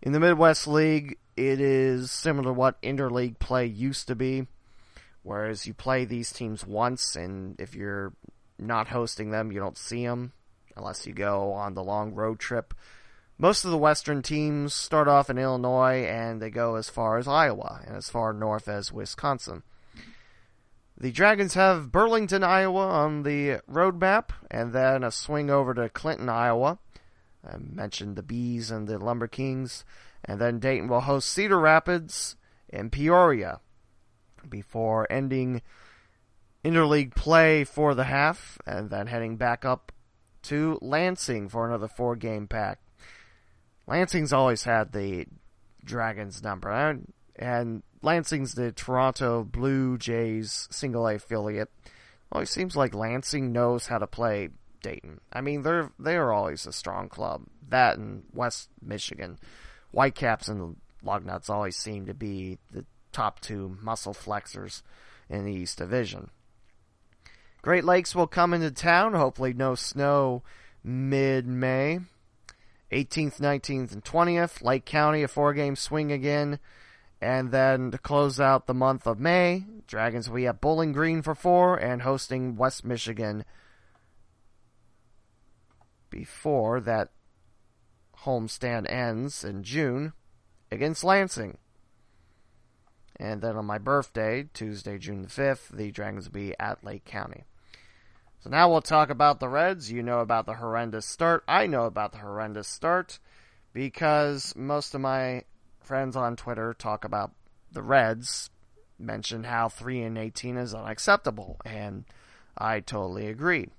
[0.00, 4.46] In the Midwest League, it is similar to what interleague play used to be,
[5.22, 8.14] whereas you play these teams once, and if you're
[8.58, 10.32] not hosting them, you don't see them
[10.76, 12.72] unless you go on the long road trip.
[13.38, 17.26] Most of the Western teams start off in Illinois and they go as far as
[17.26, 19.62] Iowa and as far north as Wisconsin.
[21.00, 25.88] The Dragons have Burlington, Iowa on the road map, and then a swing over to
[25.88, 26.78] Clinton, Iowa.
[27.42, 29.86] I mentioned the Bees and the Lumber Kings.
[30.22, 32.36] And then Dayton will host Cedar Rapids
[32.68, 33.60] and Peoria
[34.46, 35.62] before ending
[36.62, 39.92] interleague play for the half and then heading back up
[40.42, 42.78] to Lansing for another four game pack.
[43.86, 45.26] Lansing's always had the
[45.82, 47.00] Dragons number,
[47.36, 51.70] and Lansing's the Toronto Blue Jays single A affiliate.
[52.34, 54.50] It seems like Lansing knows how to play
[54.82, 55.20] Dayton.
[55.32, 57.42] I mean, they're they are always a strong club.
[57.68, 59.38] That and West Michigan,
[59.92, 64.82] Whitecaps and Lugnuts always seem to be the top two muscle flexors
[65.28, 66.30] in the East Division.
[67.62, 69.14] Great Lakes will come into town.
[69.14, 70.42] Hopefully, no snow
[70.82, 72.00] mid May.
[72.90, 74.62] 18th, 19th, and 20th.
[74.62, 76.58] Lake County, a four game swing again.
[77.20, 81.20] And then to close out the month of May, Dragons will be at Bowling Green
[81.20, 83.44] for four and hosting West Michigan
[86.08, 87.10] before that
[88.24, 90.12] homestand ends in June
[90.70, 91.58] against Lansing.
[93.16, 97.04] And then on my birthday, Tuesday, June the 5th, the Dragons will be at Lake
[97.04, 97.44] County.
[98.42, 99.92] So now we'll talk about the Reds.
[99.92, 101.44] You know about the horrendous start.
[101.46, 103.18] I know about the horrendous start
[103.74, 105.44] because most of my
[105.90, 107.32] friends on Twitter talk about
[107.72, 108.48] the Reds,
[108.96, 112.04] mention how 3 and 18 is unacceptable, and
[112.56, 113.70] I totally agree.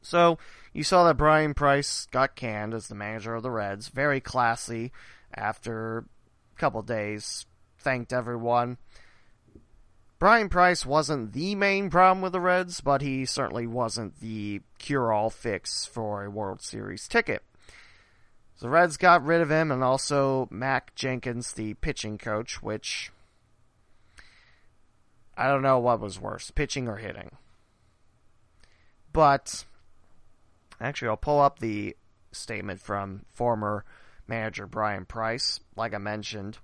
[0.00, 0.38] So,
[0.72, 3.88] you saw that Bryan Price got canned as the manager of the Reds.
[3.88, 4.90] Very classy
[5.34, 6.06] after
[6.56, 7.44] a couple days.
[7.78, 8.78] Thanked everyone.
[10.18, 15.12] Bryan Price wasn't the main problem with the Reds, but he certainly wasn't the cure
[15.12, 17.42] all fix for a World Series ticket.
[18.58, 23.12] So the Reds got rid of him and also Mack Jenkins, the pitching coach, which
[25.36, 27.30] I don't know what was worse, pitching or hitting.
[29.12, 29.64] but
[30.80, 31.96] actually, I'll pull up the
[32.32, 33.84] statement from former
[34.26, 35.60] manager Bryan Price.
[35.76, 36.58] Like I mentioned,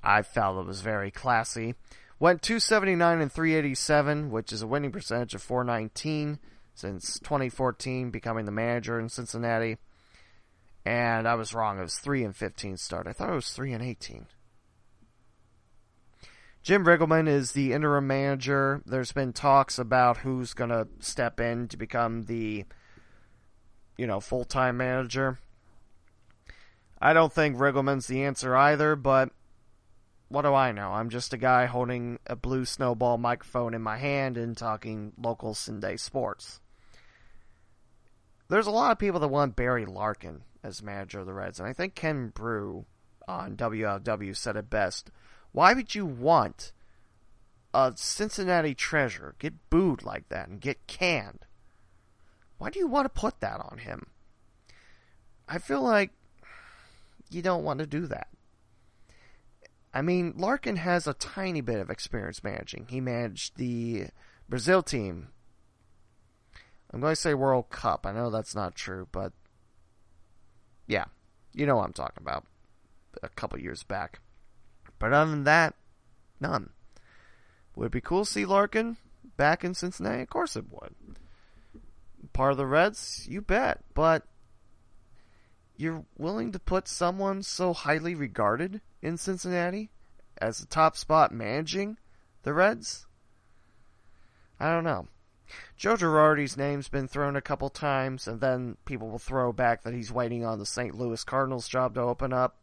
[0.00, 1.74] I felt it was very classy.
[2.20, 6.38] Went 279 and 387, which is a winning percentage of 419
[6.74, 9.78] since 2014, becoming the manager in Cincinnati.
[10.84, 11.78] And I was wrong.
[11.78, 13.06] It was 3 and 15 start.
[13.06, 14.26] I thought it was 3 and 18.
[16.62, 18.82] Jim Riggleman is the interim manager.
[18.84, 22.64] There's been talks about who's going to step in to become the
[23.98, 25.38] you know, full-time manager.
[27.02, 29.30] I don't think Riggleman's the answer either, but
[30.28, 30.92] what do I know?
[30.92, 35.52] I'm just a guy holding a blue snowball microphone in my hand and talking local
[35.52, 36.60] Sunday sports.
[38.48, 41.68] There's a lot of people that want Barry Larkin as manager of the Reds, and
[41.68, 42.86] I think Ken Broo
[43.26, 45.10] on WLW said it best.
[45.52, 46.72] Why would you want
[47.74, 51.46] a Cincinnati treasure get booed like that and get canned?
[52.58, 54.06] Why do you want to put that on him?
[55.48, 56.10] I feel like
[57.30, 58.28] you don't want to do that.
[59.94, 62.86] I mean, Larkin has a tiny bit of experience managing.
[62.90, 64.08] He managed the
[64.48, 65.28] Brazil team.
[66.92, 68.06] I'm going to say World Cup.
[68.06, 69.32] I know that's not true, but
[70.88, 71.04] yeah,
[71.52, 72.44] you know what I'm talking about.
[73.22, 74.20] A couple years back.
[74.98, 75.74] But other than that,
[76.40, 76.70] none.
[77.76, 78.96] Would it be cool to see Larkin
[79.36, 80.22] back in Cincinnati?
[80.22, 80.94] Of course it would.
[82.32, 83.26] Part of the Reds?
[83.28, 83.84] You bet.
[83.94, 84.24] But
[85.76, 89.90] you're willing to put someone so highly regarded in Cincinnati
[90.38, 91.98] as the top spot managing
[92.42, 93.06] the Reds?
[94.58, 95.06] I don't know.
[95.76, 99.94] Joe Girardi's name's been thrown a couple times, and then people will throw back that
[99.94, 100.94] he's waiting on the St.
[100.94, 102.56] Louis Cardinals job to open up.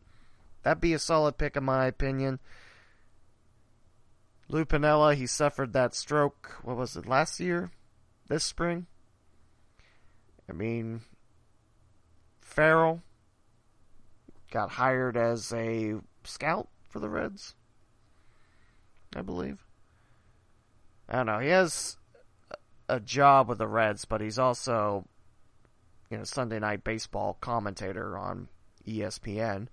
[0.64, 2.40] That'd be a solid pick, in my opinion.
[4.48, 7.72] Lou Piniella, he suffered that stroke, what was it, last year?
[8.28, 8.86] This spring?
[10.50, 11.02] I mean,
[12.42, 13.02] Farrell
[14.52, 17.56] got hired as a scout for the Reds,
[19.16, 19.66] I believe.
[21.10, 21.40] I don't know.
[21.40, 21.98] He has
[22.88, 25.08] a job with the Reds, but he's also,
[26.10, 28.48] you know, Sunday night baseball commentator on
[28.88, 29.68] ESPN.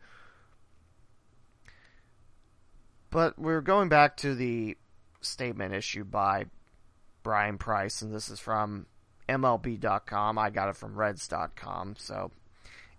[3.10, 4.76] But we're going back to the
[5.20, 6.46] statement issued by
[7.22, 8.86] Bryan Price, and this is from
[9.28, 10.38] MLB.com.
[10.38, 11.96] I got it from Reds.com.
[11.98, 12.30] So,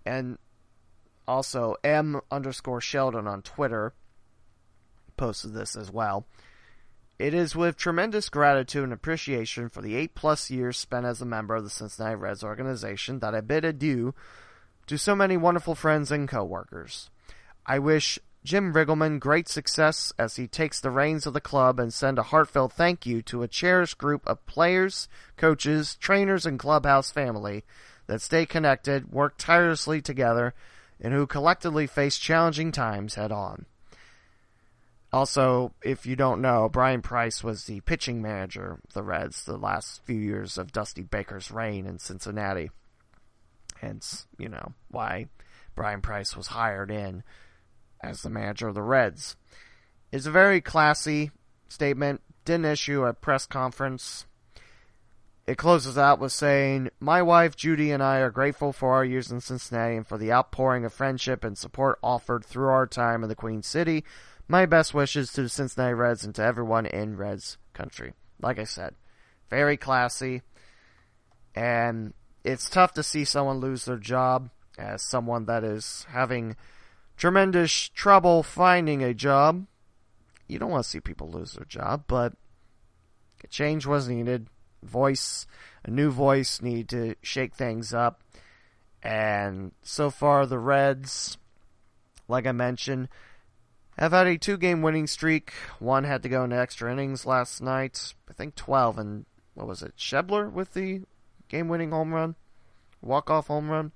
[0.05, 0.37] and
[1.27, 3.93] also M underscore Sheldon on Twitter
[5.17, 6.25] posted this as well.
[7.19, 11.25] It is with tremendous gratitude and appreciation for the eight plus years spent as a
[11.25, 14.13] member of the Cincinnati Reds organization that I bid adieu
[14.87, 17.09] to so many wonderful friends and coworkers.
[17.65, 21.93] I wish Jim Riggleman great success as he takes the reins of the club and
[21.93, 27.09] send a heartfelt thank you to a cherished group of players, coaches, trainers, and clubhouse
[27.09, 27.63] family
[28.07, 30.53] that stay connected, work tirelessly together,
[30.99, 33.65] and who collectively face challenging times head on.
[35.13, 39.57] Also, if you don't know, Bryan Price was the pitching manager of the Reds the
[39.57, 42.71] last few years of Dusty Baker's reign in Cincinnati.
[43.79, 45.27] Hence, you know, why
[45.75, 47.21] Bryan Price was hired in
[48.01, 49.35] as the manager of the Reds.
[50.11, 51.29] It's a very classy
[51.69, 52.21] statement.
[52.43, 54.25] Didn't issue a press conference.
[55.45, 59.29] It closes out with saying, My wife Judy and I are grateful for our years
[59.29, 63.29] in Cincinnati and for the outpouring of friendship and support offered through our time in
[63.29, 64.05] the Queen City.
[64.47, 68.13] My best wishes to the Cincinnati Reds and to everyone in Reds country.
[68.41, 68.95] Like I said,
[69.49, 70.43] very classy.
[71.55, 72.13] And
[72.45, 76.55] it's tough to see someone lose their job as someone that is having
[77.17, 79.65] tremendous trouble finding a job.
[80.47, 82.33] You don't want to see people lose their job, but
[83.43, 84.47] a change was needed.
[84.83, 85.47] Voice,
[85.83, 88.21] a new voice need to shake things up.
[89.01, 91.37] And so far, the Reds,
[92.27, 93.09] like I mentioned,
[93.97, 95.51] have had a two game winning streak.
[95.79, 98.13] One had to go into extra innings last night.
[98.29, 99.97] I think 12, and what was it?
[99.97, 101.01] Schebler with the
[101.49, 102.35] game winning home run?
[103.01, 103.91] Walk off home run?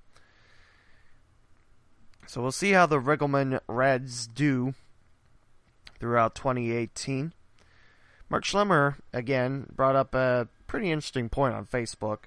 [2.28, 4.74] So we'll see how the Riggleman Reds do
[6.00, 7.34] throughout 2018.
[8.30, 12.20] Mark Schlemmer, again, brought up a pretty interesting point on Facebook.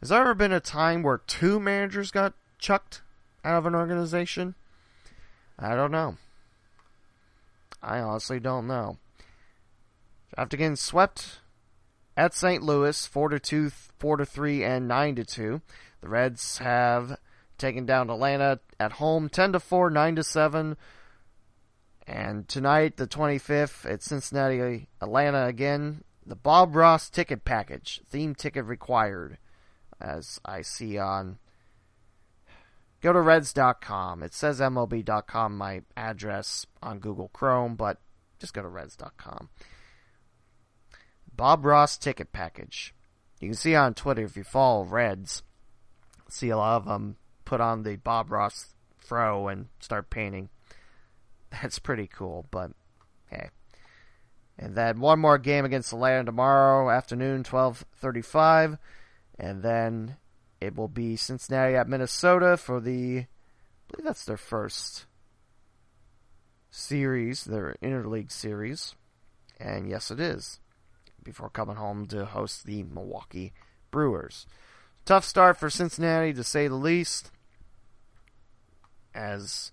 [0.00, 3.02] Has there ever been a time where two managers got chucked
[3.44, 4.54] out of an organization?
[5.58, 6.16] I don't know.
[7.82, 8.98] I honestly don't know.
[10.36, 11.38] After getting swept
[12.16, 12.62] at St.
[12.62, 15.60] Louis, 4 to 2, 4 to 3, and 9 to 2,
[16.00, 17.18] the Reds have
[17.58, 20.76] taken down Atlanta at home 10 to 4, 9 to 7.
[22.06, 26.04] And tonight, the 25th, at Cincinnati, Atlanta again.
[26.26, 29.38] The Bob Ross ticket package, theme ticket required,
[30.00, 31.38] as I see on.
[33.00, 34.22] Go to Reds.com.
[34.22, 38.00] It says MLB.com, my address on Google Chrome, but
[38.40, 39.50] just go to Reds.com.
[41.34, 42.94] Bob Ross ticket package.
[43.40, 45.42] You can see on Twitter if you follow Reds,
[46.28, 50.48] see a lot of them put on the Bob Ross fro and start painting.
[51.50, 52.72] That's pretty cool, but
[53.30, 53.50] hey.
[54.58, 58.78] And then one more game against Atlanta tomorrow afternoon, 12:35,
[59.38, 60.16] and then
[60.60, 63.26] it will be Cincinnati at Minnesota for the I
[63.88, 65.06] believe that's their first
[66.70, 68.94] series, their interleague series.
[69.60, 70.60] And yes, it is.
[71.22, 73.52] Before coming home to host the Milwaukee
[73.90, 74.46] Brewers.
[75.04, 77.30] Tough start for Cincinnati to say the least.
[79.14, 79.72] As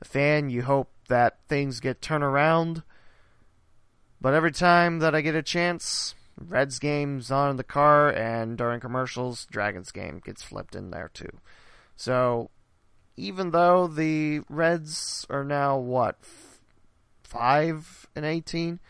[0.00, 2.82] a fan, you hope that things get turned around
[4.20, 8.80] but every time that I get a chance, Reds game's on the car, and during
[8.80, 11.30] commercials, Dragons game gets flipped in there too.
[11.96, 12.50] So,
[13.16, 16.18] even though the Reds are now what
[17.22, 18.80] five and eighteen,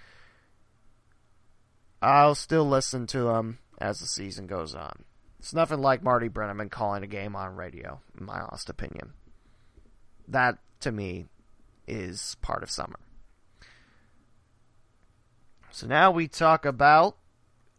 [2.03, 5.05] I'll still listen to them as the season goes on.
[5.39, 9.13] It's nothing like Marty Brennaman calling a game on radio, in my honest opinion.
[10.27, 11.27] That to me
[11.87, 12.99] is part of summer.
[15.77, 17.19] So now we talk about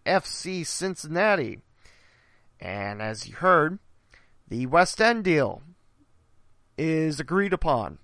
[0.05, 1.61] FC Cincinnati.
[2.59, 3.79] And as you heard,
[4.47, 5.63] the West End deal
[6.77, 7.97] is agreed upon.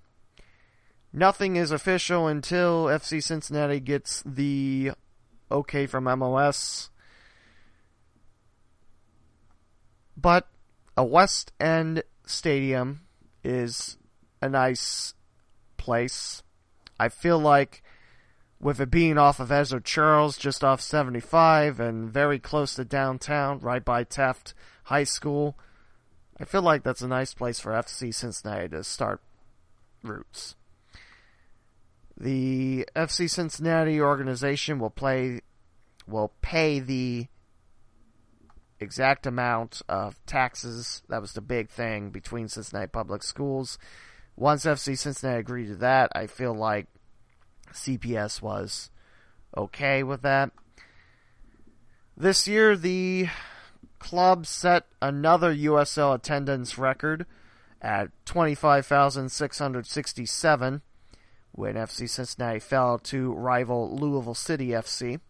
[1.12, 4.90] Nothing is official until FC Cincinnati gets the
[5.48, 6.88] okay from MLS.
[10.16, 10.48] But
[10.96, 13.02] a West End stadium
[13.44, 13.96] is
[14.42, 15.14] a nice
[15.76, 16.42] place.
[16.98, 17.83] I feel like
[18.64, 23.58] with it being off of Ezzard Charles, just off 75, and very close to downtown,
[23.58, 24.54] right by Taft
[24.84, 25.58] High School.
[26.40, 29.20] I feel like that's a nice place for FC Cincinnati to start
[30.02, 30.56] roots.
[32.18, 35.42] The FC Cincinnati organization will play
[36.06, 37.26] will pay the
[38.80, 41.02] exact amount of taxes.
[41.10, 43.76] That was the big thing between Cincinnati Public Schools.
[44.36, 46.86] Once FC Cincinnati agreed to that, I feel like
[47.72, 48.90] CPS was
[49.56, 50.50] okay with that.
[52.16, 53.28] This year, the
[53.98, 57.26] club set another USL attendance record
[57.80, 60.82] at 25,667
[61.52, 65.20] when FC Cincinnati fell to rival Louisville City FC.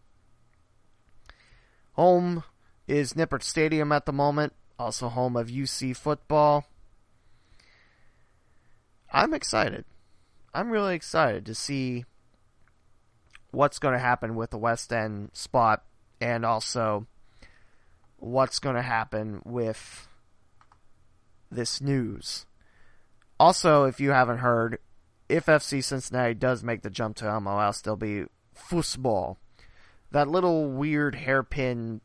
[1.93, 2.43] Home
[2.87, 6.65] is Nippert Stadium at the moment, also home of UC football.
[9.11, 9.85] I'm excited.
[10.53, 12.05] I'm really excited to see
[13.55, 15.83] what's going to happen with the West End spot
[16.19, 17.07] and also
[18.17, 20.07] what's going to happen with
[21.49, 22.45] this news.
[23.39, 24.79] Also, if you haven't heard,
[25.29, 29.37] if FC Cincinnati does make the jump to MLS, there'll be football.
[30.11, 32.01] That little weird hairpin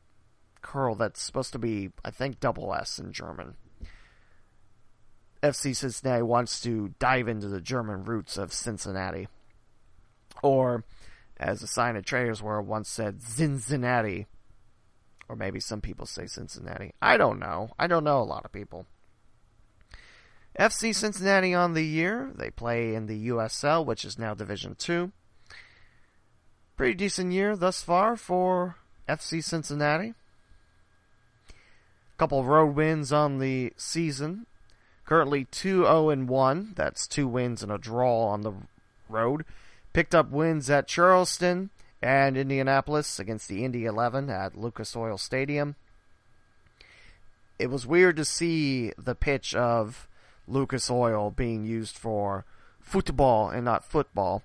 [0.63, 3.55] curl that's supposed to be, I think, double S in German.
[5.43, 9.29] FC Cincinnati wants to dive into the German roots of Cincinnati.
[10.43, 10.85] Or
[11.41, 14.27] as a sign of Traders World once said, Cincinnati.
[15.27, 16.93] Or maybe some people say Cincinnati.
[17.01, 17.71] I don't know.
[17.79, 18.87] I don't know a lot of people.
[20.59, 22.31] FC Cincinnati on the year.
[22.35, 25.13] They play in the USL, which is now Division 2.
[26.77, 28.77] Pretty decent year thus far for
[29.09, 30.15] FC Cincinnati.
[32.19, 34.47] Couple road wins on the season.
[35.07, 36.73] Currently 2 0 1.
[36.77, 38.53] That's two wins and a draw on the
[39.09, 39.47] road.
[39.93, 41.71] Picked up wins at Charleston
[42.01, 45.75] and Indianapolis against the Indy 11 at Lucas Oil Stadium.
[47.59, 50.09] It was weird to see the pitch of
[50.47, 52.45] Lucas Oil being used for
[52.81, 54.43] football and not football.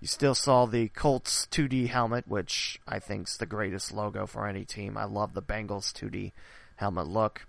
[0.00, 4.46] You still saw the Colts 2D helmet, which I think is the greatest logo for
[4.46, 4.98] any team.
[4.98, 6.32] I love the Bengals 2D
[6.76, 7.46] helmet look.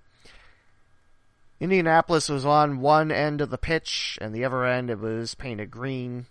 [1.60, 5.70] Indianapolis was on one end of the pitch, and the other end it was painted
[5.70, 6.28] green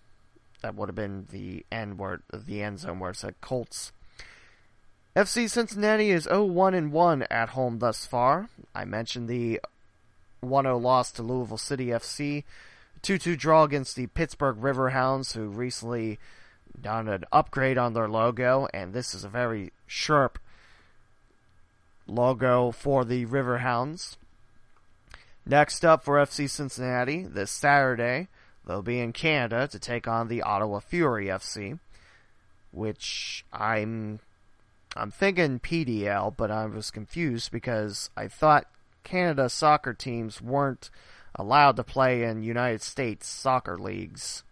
[0.65, 2.01] that would have been the end
[2.31, 3.93] of the end zone where it said Colts.
[5.15, 8.49] FC Cincinnati is 0-1 and 1 at home thus far.
[8.75, 9.61] I mentioned the
[10.43, 12.45] 1-0 loss to Louisville City FC,
[13.03, 16.19] 2-2 draw against the Pittsburgh Riverhounds, who recently
[16.81, 20.39] done an upgrade on their logo, and this is a very sharp
[22.07, 24.17] logo for the Riverhounds.
[25.45, 28.29] Next up for FC Cincinnati this Saturday,
[28.67, 31.79] They'll be in Canada to take on the Ottawa Fury FC,
[32.71, 34.21] which I'm
[34.97, 38.67] I'm thinking PDL, but I was confused because I thought
[39.03, 40.91] Canada soccer teams weren't
[41.35, 44.45] allowed to play in United States soccer leagues.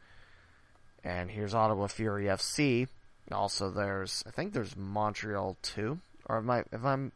[1.05, 2.89] And here's Ottawa Fury FC.
[3.31, 7.13] Also, there's I think there's Montreal too, or am I, if I'm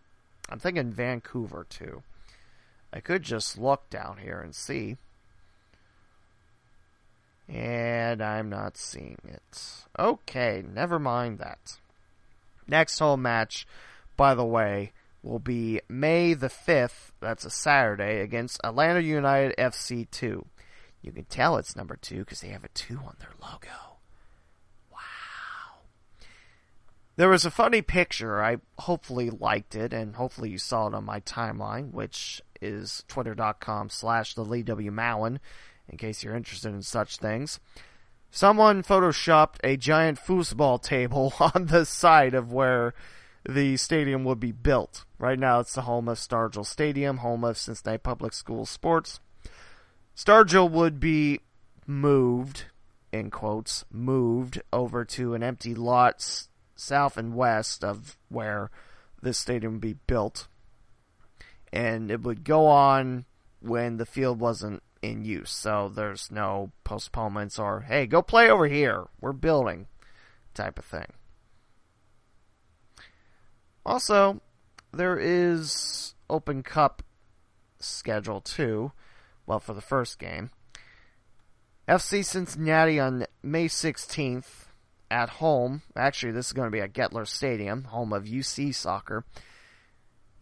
[0.49, 2.03] I'm thinking Vancouver too.
[2.93, 4.97] I could just look down here and see.
[7.49, 9.63] And I'm not seeing it.
[9.99, 11.79] Okay, never mind that.
[12.67, 13.67] Next home match,
[14.17, 14.93] by the way,
[15.23, 20.45] will be May the 5th, that's a Saturday, against Atlanta United FC 2.
[21.03, 23.99] You can tell it's number 2 because they have a 2 on their logo.
[24.91, 24.99] Wow.
[27.17, 28.43] There was a funny picture.
[28.43, 33.91] I hopefully liked it, and hopefully you saw it on my timeline, which is twitter.com
[33.91, 34.91] slash the Lee W.
[35.89, 37.61] in case you're interested in such things.
[38.31, 42.95] Someone photoshopped a giant foosball table on the side of where
[43.49, 45.05] the stadium would be built.
[45.19, 49.21] Right now, it's the home of Stargel Stadium, home of Cincinnati Public Schools Sports.
[50.17, 51.41] Stargel would be
[51.87, 52.65] moved,
[53.13, 58.71] in quotes, moved over to an empty lot south and west of where
[59.23, 60.49] this stadium would be built.
[61.73, 63.25] And it would go on
[63.61, 65.51] when the field wasn't in use.
[65.51, 69.05] So there's no postponements or, hey, go play over here.
[69.21, 69.87] We're building
[70.55, 71.13] type of thing.
[73.85, 74.41] Also,
[74.93, 77.03] there is Open Cup
[77.79, 78.93] schedule too.
[79.47, 80.51] Well, for the first game.
[81.89, 84.67] FC Cincinnati on May 16th
[85.09, 85.83] at home.
[85.95, 89.25] Actually, this is going to be at Gettler Stadium, home of UC Soccer.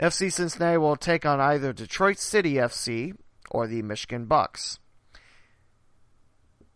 [0.00, 3.14] FC Cincinnati will take on either Detroit City FC
[3.54, 4.80] or the Michigan Bucks.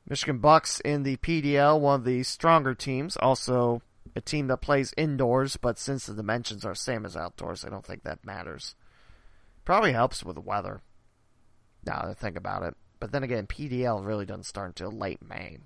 [0.09, 3.83] Michigan Bucks in the PDL, one of the stronger teams, also
[4.14, 7.85] a team that plays indoors, but since the dimensions are same as outdoors, I don't
[7.85, 8.76] think that matters.
[9.64, 10.81] Probably helps with the weather.
[11.85, 12.74] Now that I think about it.
[13.01, 15.59] But then again, PDL really doesn't start until late May.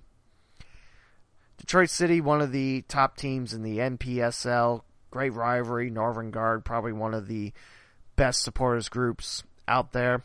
[1.57, 4.81] Detroit City, one of the top teams in the NPSL.
[5.11, 5.89] Great rivalry.
[5.89, 7.53] Northern Guard, probably one of the
[8.15, 10.23] best supporters groups out there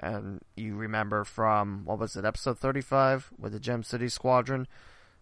[0.00, 4.66] and you remember from what was it, episode thirty-five with the Gem City Squadron,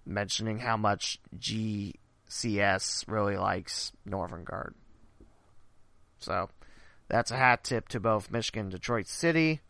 [0.04, 4.74] mentioning how much GCS really likes Northern Guard.
[6.18, 6.48] So
[7.08, 9.60] that's a hat tip to both Michigan Detroit City.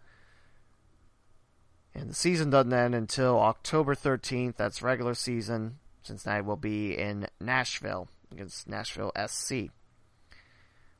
[1.95, 4.57] And the season doesn't end until October 13th.
[4.57, 5.79] That's regular season.
[6.03, 9.71] Cincinnati will be in Nashville against Nashville SC.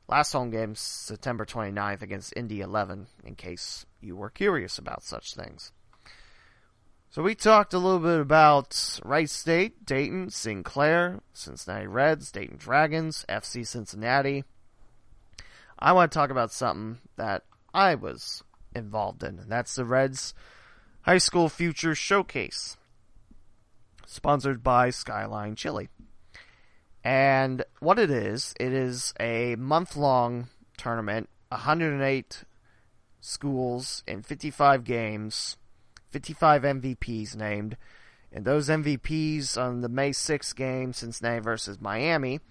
[0.09, 5.35] Last home game, September 29th against Indy 11, in case you were curious about such
[5.35, 5.73] things.
[7.09, 13.25] So we talked a little bit about Wright State, Dayton, Sinclair, Cincinnati Reds, Dayton Dragons,
[13.27, 14.45] FC Cincinnati.
[15.77, 17.43] I want to talk about something that
[17.73, 18.43] I was
[18.73, 20.33] involved in, and that's the Reds
[21.01, 22.77] High School Future Showcase,
[24.05, 25.89] sponsored by Skyline Chili.
[27.07, 32.43] And what it is, it is a month long tournament, 108
[33.21, 35.55] schools in 55 games,
[36.09, 37.77] 55 MVPs named.
[38.29, 42.41] And those MVPs on the May 6th game, Cincinnati versus Miami,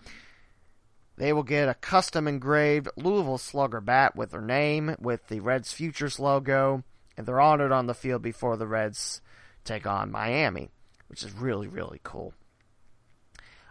[1.18, 5.74] they will get a custom engraved Louisville Slugger bat with their name, with the Reds
[5.74, 6.82] Futures logo,
[7.14, 9.20] and they're honored on the field before the Reds
[9.64, 10.70] take on Miami,
[11.09, 12.32] which is really, really cool.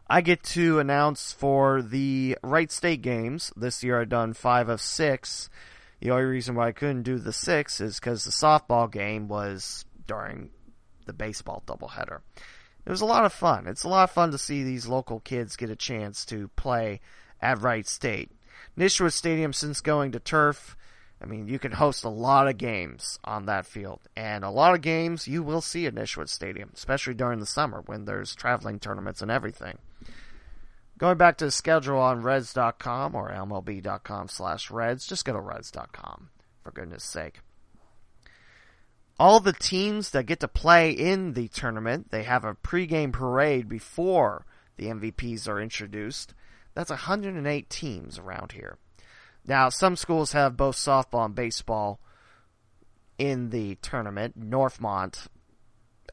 [0.08, 3.52] I get to announce for the Wright State games.
[3.56, 5.50] This year I've done five of six.
[6.00, 9.84] The only reason why I couldn't do the six is because the softball game was
[10.06, 10.52] during
[11.08, 12.20] the baseball doubleheader.
[12.86, 13.66] It was a lot of fun.
[13.66, 17.02] It's a lot of fun to see these local kids get a chance to play
[17.42, 18.30] at Wright State.
[18.78, 20.78] Nischwitz Stadium, since going to turf,
[21.20, 24.02] I mean, you can host a lot of games on that field.
[24.16, 27.82] And a lot of games you will see at Nischwitz Stadium, especially during the summer
[27.88, 29.80] when there's traveling tournaments and everything.
[30.98, 36.30] Going back to the schedule on Reds.com or MLB.com slash Reds, just go to Reds.com,
[36.64, 37.42] for goodness sake.
[39.20, 43.68] All the teams that get to play in the tournament, they have a pregame parade
[43.68, 44.46] before
[44.78, 46.34] the MVPs are introduced.
[46.74, 48.78] That's 108 teams around here.
[49.46, 52.00] Now, some schools have both softball and baseball
[53.18, 54.40] in the tournament.
[54.40, 55.28] Northmont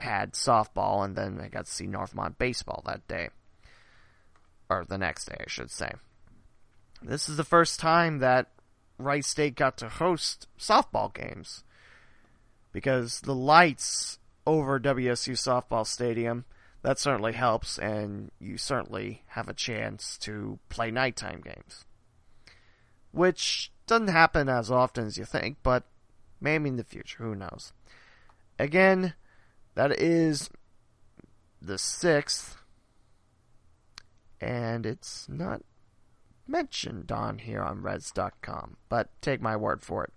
[0.00, 3.30] had softball, and then I got to see Northmont baseball that day
[4.72, 5.92] or the next day, I should say.
[7.02, 8.48] This is the first time that
[8.98, 11.64] Wright State got to host softball games
[12.72, 16.44] because the lights over WSU softball stadium
[16.82, 21.84] that certainly helps, and you certainly have a chance to play nighttime games.
[23.12, 25.84] Which doesn't happen as often as you think, but
[26.40, 27.72] maybe in the future, who knows.
[28.58, 29.14] Again,
[29.74, 30.50] that is
[31.60, 32.56] the 6th,
[34.42, 35.62] and it's not
[36.46, 40.12] mentioned on here on Reds.com, but take my word for it.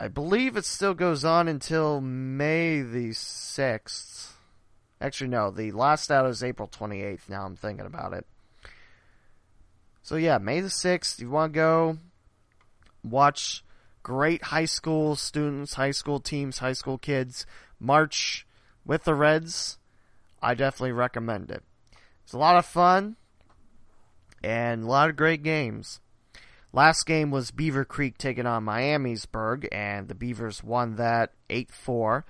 [0.00, 4.32] I believe it still goes on until May the 6th.
[5.00, 8.26] Actually, no, the last out is April 28th, now I'm thinking about it.
[10.02, 11.98] So, yeah, May the 6th, you want to go
[13.02, 13.62] watch
[14.02, 17.44] great high school students, high school teams, high school kids
[17.78, 18.46] march
[18.84, 19.78] with the Reds.
[20.42, 21.62] I definitely recommend it.
[22.24, 23.16] It's a lot of fun
[24.42, 26.00] and a lot of great games.
[26.72, 32.24] Last game was Beavercreek taking on Miamisburg, and the Beavers won that 8 4.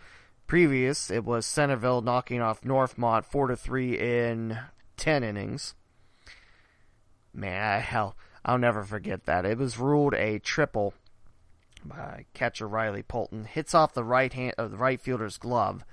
[0.46, 4.58] Previous, it was Centerville knocking off Northmont 4 3 in
[4.98, 5.74] 10 innings.
[7.32, 9.46] Man, hell, I'll never forget that.
[9.46, 10.92] It was ruled a triple
[11.82, 13.46] by catcher Riley Polton.
[13.46, 15.84] Hits off the right hand of the right fielder's glove,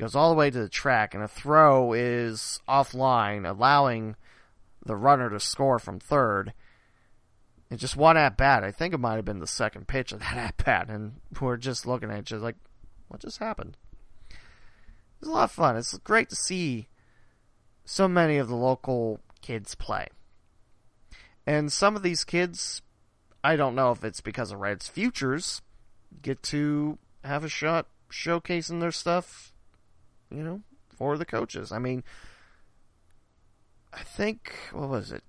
[0.00, 4.16] goes all the way to the track, and a throw is offline, allowing
[4.84, 6.54] the runner to score from third.
[7.70, 8.64] It just one at bat.
[8.64, 11.58] I think it might have been the second pitch of that at bat, and we're
[11.58, 12.56] just looking at each other like,
[13.08, 13.76] what just happened?
[15.20, 15.76] It's a lot of fun.
[15.76, 16.88] It's great to see
[17.84, 20.06] so many of the local kids play.
[21.46, 22.80] And some of these kids,
[23.44, 25.60] I don't know if it's because of Red's futures,
[26.22, 29.49] get to have a shot showcasing their stuff,
[30.30, 30.62] you know,
[30.96, 31.72] for the coaches.
[31.72, 32.04] I mean,
[33.92, 35.22] I think, what was it?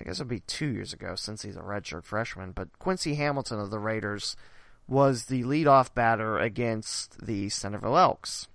[0.00, 3.60] I guess it'd be two years ago since he's a redshirt freshman, but Quincy Hamilton
[3.60, 4.36] of the Raiders
[4.88, 8.48] was the leadoff batter against the Centerville Elks.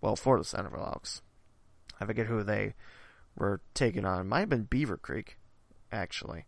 [0.00, 1.22] Well, for the Centerville Elks.
[2.00, 2.74] I forget who they
[3.36, 4.20] were taking on.
[4.20, 5.36] It might have been Beavercreek,
[5.92, 6.46] actually.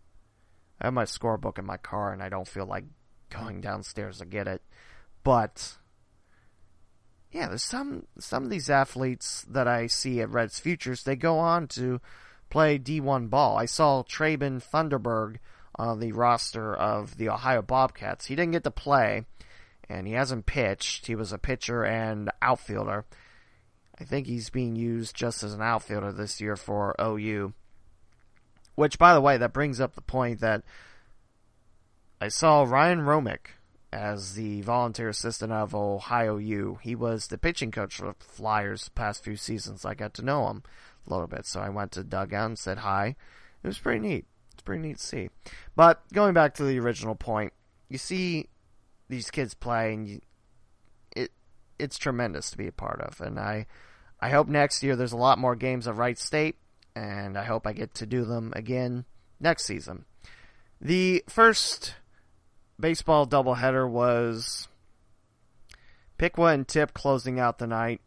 [0.80, 2.84] I have my scorebook in my car and I don't feel like
[3.30, 4.62] going downstairs to get it.
[5.22, 5.76] But
[7.30, 11.02] yeah, there's some some of these athletes that I see at Reds Futures.
[11.02, 12.00] They go on to
[12.50, 13.58] play D1 ball.
[13.58, 15.36] I saw Traben Thunderberg
[15.76, 18.26] on the roster of the Ohio Bobcats.
[18.26, 19.26] He didn't get to play,
[19.88, 21.06] and he hasn't pitched.
[21.06, 23.04] He was a pitcher and outfielder.
[24.00, 27.52] I think he's being used just as an outfielder this year for OU.
[28.74, 30.62] Which, by the way, that brings up the point that
[32.20, 33.57] I saw Ryan Romick
[33.92, 36.78] as the volunteer assistant of Ohio U.
[36.82, 39.84] He was the pitching coach for the Flyers the past few seasons.
[39.84, 40.62] I got to know him
[41.06, 43.16] a little bit, so I went to dugout and said hi.
[43.62, 44.26] It was pretty neat.
[44.52, 45.30] It's pretty neat to see.
[45.74, 47.52] But going back to the original point,
[47.88, 48.48] you see
[49.08, 50.20] these kids play, and you,
[51.16, 51.32] it
[51.78, 53.20] it's tremendous to be a part of.
[53.20, 53.66] And I
[54.20, 56.56] I hope next year there's a lot more games at Wright State,
[56.94, 59.04] and I hope I get to do them again
[59.40, 60.04] next season.
[60.80, 61.94] The first
[62.80, 64.68] baseball doubleheader was
[66.16, 68.00] Piqua and Tip closing out the night.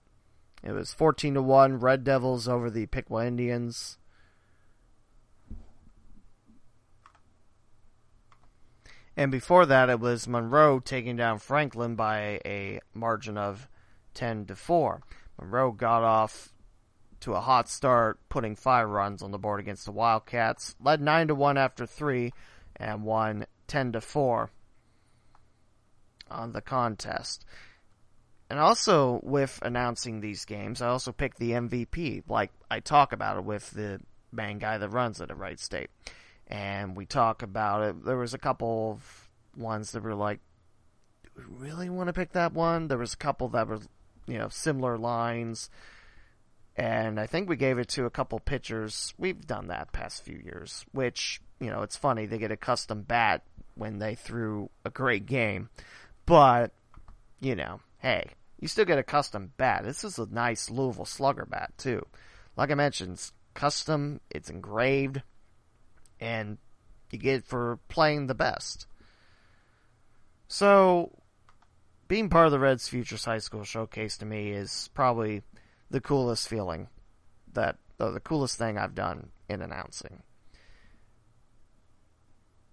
[0.64, 3.98] It was 14 to 1 Red Devils over the Piqua Indians.
[9.18, 13.68] And before that it was Monroe taking down Franklin by a margin of
[14.14, 15.02] 10 to 4.
[15.40, 16.54] Monroe got off
[17.20, 21.28] to a hot start, putting 5 runs on the board against the Wildcats, led 9
[21.28, 22.32] to 1 after 3
[22.78, 24.50] and won 10 to 4
[26.32, 27.46] on the contest.
[28.50, 33.38] And also with announcing these games, I also picked the MVP, like I talk about
[33.38, 34.02] it with the
[34.32, 35.90] main guy that runs it at Wright State.
[36.48, 38.04] And we talk about it.
[38.04, 40.40] There was a couple of ones that were like,
[41.24, 42.88] do we really want to pick that one?
[42.88, 43.80] There was a couple that were,
[44.28, 45.70] you know, similar lines.
[46.76, 49.14] And I think we gave it to a couple pitchers.
[49.18, 52.26] We've done that past few years, which, you know, it's funny.
[52.26, 53.44] They get a custom bat
[53.76, 55.70] when they threw a great game.
[56.32, 56.72] But,
[57.42, 58.26] you know, hey,
[58.58, 59.84] you still get a custom bat.
[59.84, 62.06] This is a nice Louisville Slugger bat, too.
[62.56, 65.24] Like I mentioned, it's custom, it's engraved,
[66.22, 66.58] and
[67.10, 68.88] you get it for playing the best.
[70.48, 71.12] So,
[72.08, 75.42] being part of the Reds Futures High School Showcase to me is probably
[75.90, 76.88] the coolest feeling
[77.52, 80.24] that, the coolest thing I've done in announcing.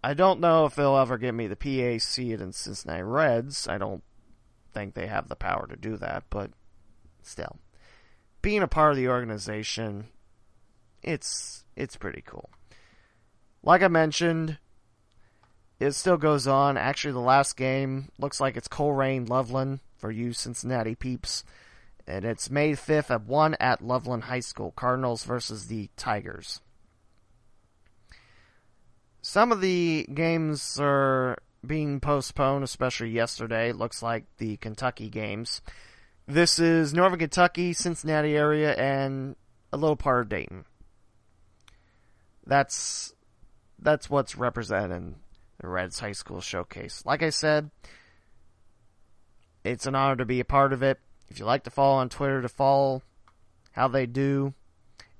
[0.09, 3.69] I don't know if they'll ever get me the PA seat in Cincinnati Reds.
[3.69, 4.03] I don't
[4.73, 6.51] think they have the power to do that, but
[7.23, 7.59] still.
[8.41, 10.07] Being a part of the organization,
[11.03, 12.49] it's it's pretty cool.
[13.63, 14.57] Like I mentioned,
[15.79, 16.79] it still goes on.
[16.79, 21.45] Actually, the last game looks like it's Colerain Loveland for you Cincinnati peeps.
[22.07, 24.71] and it's May 5th at 1 at Loveland High School.
[24.71, 26.63] Cardinals versus the Tigers.
[29.29, 33.69] Some of the games are being postponed, especially yesterday.
[33.69, 35.61] It Looks like the Kentucky games.
[36.27, 39.37] This is Northern Kentucky, Cincinnati area, and
[39.71, 40.65] a little part of Dayton.
[42.47, 43.13] That's
[43.79, 45.17] that's what's represented in
[45.61, 47.03] the Reds High School Showcase.
[47.05, 47.71] Like I said,
[49.63, 51.01] it's an honor to be a part of it.
[51.29, 53.03] If you like to follow on Twitter to follow
[53.73, 54.55] how they do,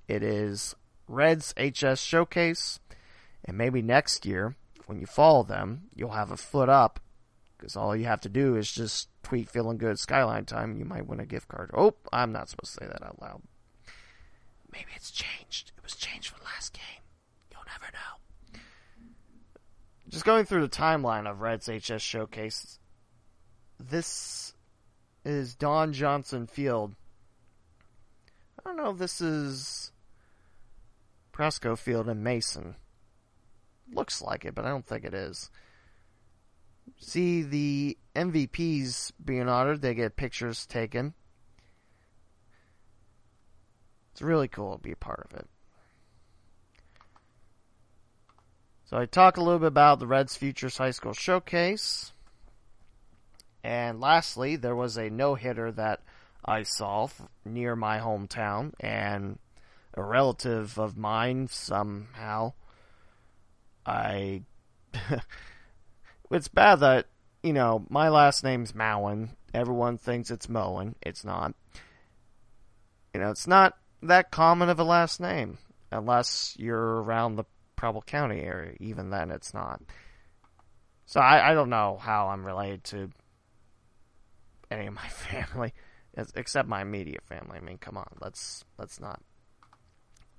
[0.09, 0.75] it is
[1.09, 2.81] Reds HS Showcase.
[3.49, 7.01] And maybe next year, when you follow them, you'll have a foot up
[7.57, 10.77] because all you have to do is just tweet feeling good skyline time.
[10.77, 11.71] You might win a gift card.
[11.73, 13.43] Oh, I'm not supposed to say that out loud.
[14.71, 15.73] Maybe it's changed.
[15.79, 17.03] It was changed the last game.
[17.51, 18.61] You'll never know.
[20.11, 22.79] Just going through the timeline of Reds HS Showcase,
[23.81, 24.53] this
[25.25, 26.95] is Don Johnson Field.
[28.59, 29.91] I don't know if this is
[31.33, 32.75] Presco Field in Mason.
[33.93, 35.51] Looks like it, but I don't think it is.
[36.99, 39.83] See the MVPs being honored.
[39.83, 41.15] They get pictures taken.
[44.13, 45.47] It's really cool to be a part of it.
[48.85, 52.13] So I talk a little bit about the Reds Futures High School Showcase.
[53.63, 56.01] And lastly, there was a no hitter that
[56.45, 57.09] I saw
[57.45, 59.39] near my hometown, and
[59.95, 62.55] a relative of mine somehow.
[63.89, 64.43] I.
[66.31, 67.07] it's bad that,
[67.43, 69.31] you know, my last name's Mowen.
[69.55, 70.95] Everyone thinks it's Moen.
[71.03, 71.55] It's not.
[73.15, 75.59] You know, it's not that common of a last name,
[75.91, 77.45] unless you're around the
[77.77, 78.77] Preble County area.
[78.81, 79.81] Even then, it's not.
[81.07, 83.11] So I, I don't know how I'm related to
[84.71, 85.73] any of my family,
[86.35, 87.57] except my immediate family.
[87.57, 89.23] I mean, come on, let's let's not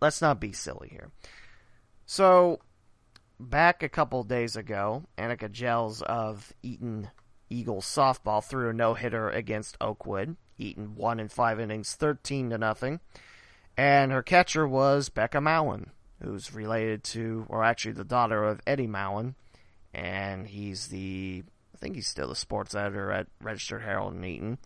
[0.01, 1.11] let's not be silly here.
[2.05, 2.59] So,
[3.39, 7.09] back a couple days ago, Annika Gels of Eaton
[7.49, 10.35] Eagles softball threw a no hitter against Oakwood.
[10.57, 12.99] Eaton won in five innings, thirteen to nothing,
[13.77, 15.87] and her catcher was Becca Mowen,
[16.21, 19.35] who's related to, or actually the daughter of Eddie Mowen,
[19.93, 24.57] and he's the I think he's still the sports editor at Registered Herald in Eaton.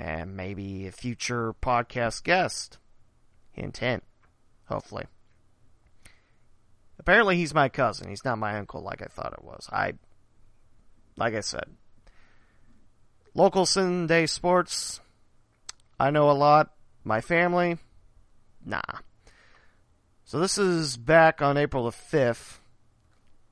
[0.00, 2.78] And maybe a future podcast guest.
[3.50, 4.04] Hint, hint.
[4.66, 5.06] Hopefully.
[6.98, 8.08] Apparently, he's my cousin.
[8.08, 9.68] He's not my uncle like I thought it was.
[9.72, 9.94] I,
[11.16, 11.64] like I said,
[13.34, 15.00] local Sunday sports.
[15.98, 16.72] I know a lot.
[17.04, 17.78] My family,
[18.64, 18.82] nah.
[20.24, 22.58] So this is back on April the 5th.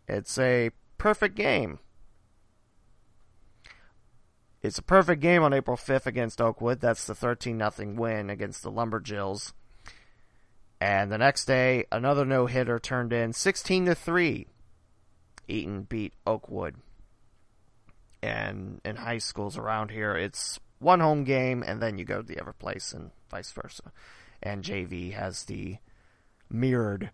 [0.07, 1.79] It's a perfect game.
[4.63, 6.81] It's a perfect game on April 5th against Oakwood.
[6.81, 9.53] That's the 13 0 win against the Lumberjills.
[10.81, 14.47] And the next day, another no hitter turned in 16 to 3.
[15.49, 16.77] Eaton beat Oakwood.
[18.23, 22.27] And in high schools around here, it's one home game and then you go to
[22.27, 23.93] the other place and vice versa.
[24.43, 25.79] And JV has the
[26.51, 27.11] mirrored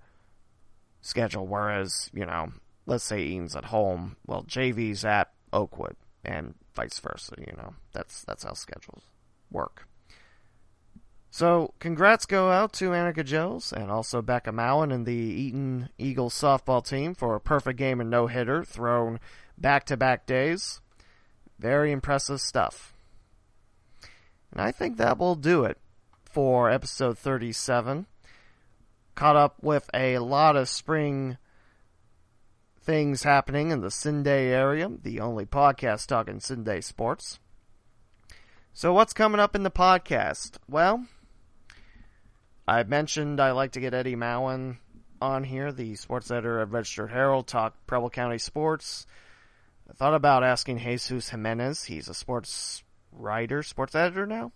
[1.00, 2.52] schedule, whereas, you know,
[2.86, 7.34] let's say Eaton's at home, well, JV's at Oakwood and vice versa.
[7.38, 9.04] You know, that's that's how schedules
[9.50, 9.86] work.
[11.34, 16.34] So, congrats go out to Annika Gels and also Becca Mowen and the Eaton Eagles
[16.34, 19.18] softball team for a perfect game and no hitter thrown
[19.56, 20.82] back to back days.
[21.58, 22.92] Very impressive stuff.
[24.50, 25.78] And I think that will do it
[26.22, 28.04] for episode 37.
[29.14, 31.38] Caught up with a lot of spring
[32.78, 37.38] things happening in the Sunday area, the only podcast talking Sunday sports.
[38.74, 40.58] So, what's coming up in the podcast?
[40.68, 41.06] Well,
[42.72, 44.78] I mentioned I like to get Eddie Mowen
[45.20, 49.06] on here, the sports editor of Registered Herald, talk Preble County sports.
[49.90, 51.84] I thought about asking Jesus Jimenez.
[51.84, 54.52] He's a sports writer, sports editor now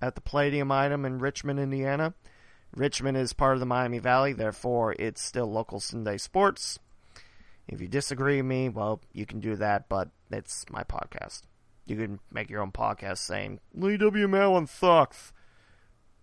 [0.00, 2.14] at the Palladium Item in Richmond, Indiana.
[2.72, 6.78] Richmond is part of the Miami Valley, therefore, it's still local Sunday sports.
[7.66, 11.42] If you disagree with me, well, you can do that, but it's my podcast.
[11.84, 14.28] You can make your own podcast saying, Lee W.
[14.28, 15.32] Mowen sucks.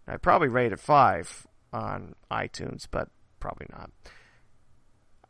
[0.08, 3.92] I'd probably rate it 5 on iTunes, but probably not.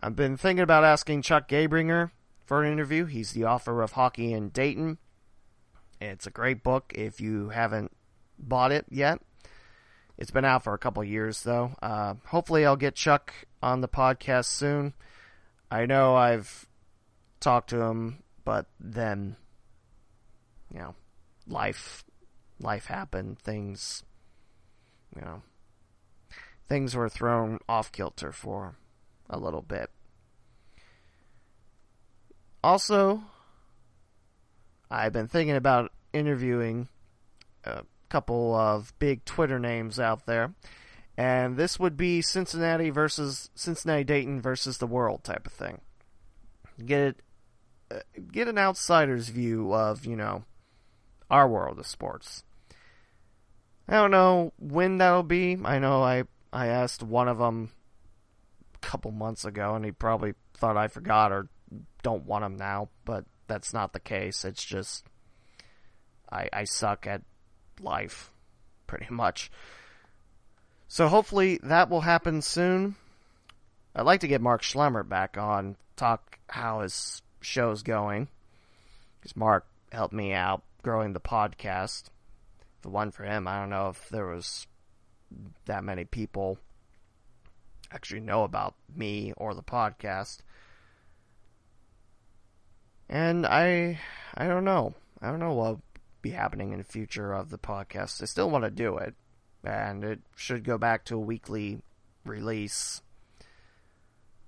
[0.01, 2.11] I've been thinking about asking Chuck Gabringer
[2.45, 3.05] for an interview.
[3.05, 4.97] He's the author of Hockey in Dayton.
[6.01, 7.91] It's a great book if you haven't
[8.37, 9.19] bought it yet.
[10.17, 11.73] It's been out for a couple years, though.
[11.81, 14.93] Uh, hopefully, I'll get Chuck on the podcast soon.
[15.71, 16.67] I know I've
[17.39, 19.37] talked to him, but then,
[20.71, 20.95] you know,
[21.47, 22.03] life
[22.59, 23.39] life happened.
[23.39, 24.03] Things,
[25.15, 25.41] you know,
[26.67, 28.75] things were thrown off kilter for
[29.29, 29.89] a little bit.
[32.63, 33.23] Also,
[34.89, 36.87] I've been thinking about interviewing
[37.65, 40.53] a couple of big Twitter names out there,
[41.17, 45.81] and this would be Cincinnati versus Cincinnati Dayton versus the world type of thing.
[46.83, 47.17] Get
[47.91, 47.99] uh,
[48.31, 50.45] get an outsider's view of you know
[51.29, 52.43] our world of sports.
[53.87, 55.57] I don't know when that'll be.
[55.63, 57.71] I know I I asked one of them
[58.75, 61.47] a couple months ago, and he probably thought I forgot or
[62.01, 64.45] don't want him now, but that's not the case.
[64.45, 65.05] It's just
[66.31, 67.21] I I suck at
[67.81, 68.31] life,
[68.87, 69.51] pretty much.
[70.87, 72.95] So hopefully that will happen soon.
[73.95, 78.27] I'd like to get Mark Schlemmer back on, talk how his show's going.
[79.19, 82.03] Because Mark helped me out growing the podcast.
[82.83, 84.67] The one for him, I don't know if there was
[85.65, 86.59] that many people
[87.91, 90.39] actually know about me or the podcast.
[93.09, 93.99] And I
[94.35, 94.93] I don't know.
[95.21, 95.81] I don't know what'll
[96.21, 98.21] be happening in the future of the podcast.
[98.21, 99.15] I still want to do it.
[99.63, 101.81] And it should go back to a weekly
[102.25, 103.01] release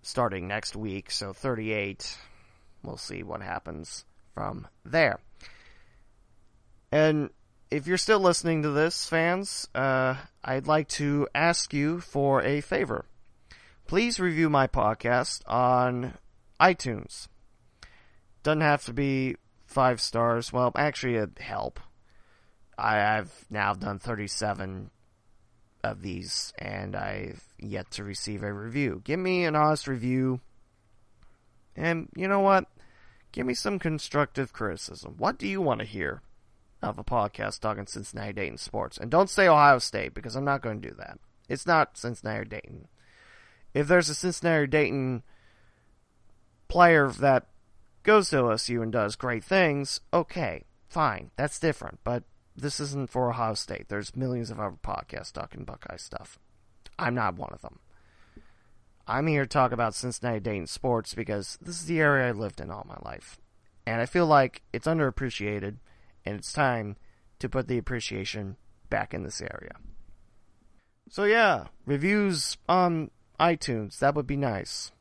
[0.02, 2.18] starting next week, so 38.
[2.84, 5.20] We'll see what happens from there.
[6.92, 7.30] And
[7.72, 12.62] if you're still listening to this, fans, uh, I'd like to ask you for a
[12.62, 13.06] favor.
[13.88, 16.14] Please review my podcast on
[16.60, 17.28] iTunes.
[18.44, 19.36] Doesn't have to be
[19.66, 20.54] five stars.
[20.54, 21.80] Well, actually, it'd help.
[22.78, 24.92] I, have now done 37
[25.84, 29.02] of these, and I've yet to receive a review.
[29.04, 30.42] Give me an honest review.
[31.76, 32.66] And you know what?
[33.32, 35.16] Give me some constructive criticism.
[35.18, 36.22] What do you want to hear
[36.90, 38.98] of a podcast talking Cincinnati Dayton sports?
[38.98, 41.20] And don't say Ohio State because I'm not going to do that.
[41.48, 42.88] It's not Cincinnati Dayton.
[43.74, 45.24] If there's a Cincinnati Dayton
[46.68, 47.48] player that
[48.04, 52.00] goes to OSU and does great things, okay, fine, that's different.
[52.04, 52.24] But
[52.56, 53.90] this isn't for Ohio State.
[53.90, 56.40] There's millions of other podcasts talking Buckeye stuff.
[56.98, 57.80] I'm not one of them.
[59.08, 62.60] I'm here to talk about Cincinnati Dayton sports because this is the area I lived
[62.60, 63.38] in all my life.
[63.86, 65.78] And I feel like it's underappreciated,
[66.26, 66.96] and it's time
[67.40, 68.58] to put the appreciation
[68.90, 69.74] back in this area.
[71.10, 74.92] So, yeah, reviews on iTunes, that would be nice.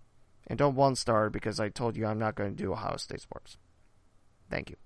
[0.46, 3.22] And don't one star because I told you I'm not going to do Ohio State
[3.22, 3.56] sports.
[4.50, 4.76] Thank you.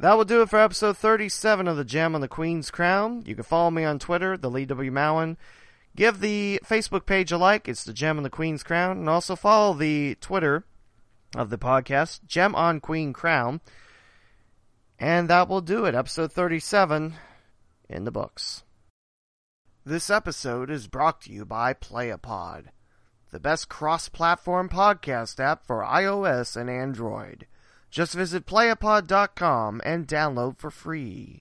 [0.00, 3.22] That will do it for episode 37 of the Gem on the Queen's Crown.
[3.26, 4.90] You can follow me on Twitter, the Lee W.
[4.90, 5.36] Mowen.
[5.94, 7.68] Give the Facebook page a like.
[7.68, 8.98] It's the Gem on the Queen's Crown.
[8.98, 10.64] And also follow the Twitter
[11.36, 13.60] of the podcast, Gem on Queen Crown.
[15.00, 15.94] And that will do it.
[15.94, 17.14] Episode 37
[17.88, 18.62] in the books.
[19.84, 22.66] This episode is brought to you by Playapod,
[23.32, 27.46] the best cross platform podcast app for iOS and Android.
[27.90, 31.38] Just visit playapod.com and download for free.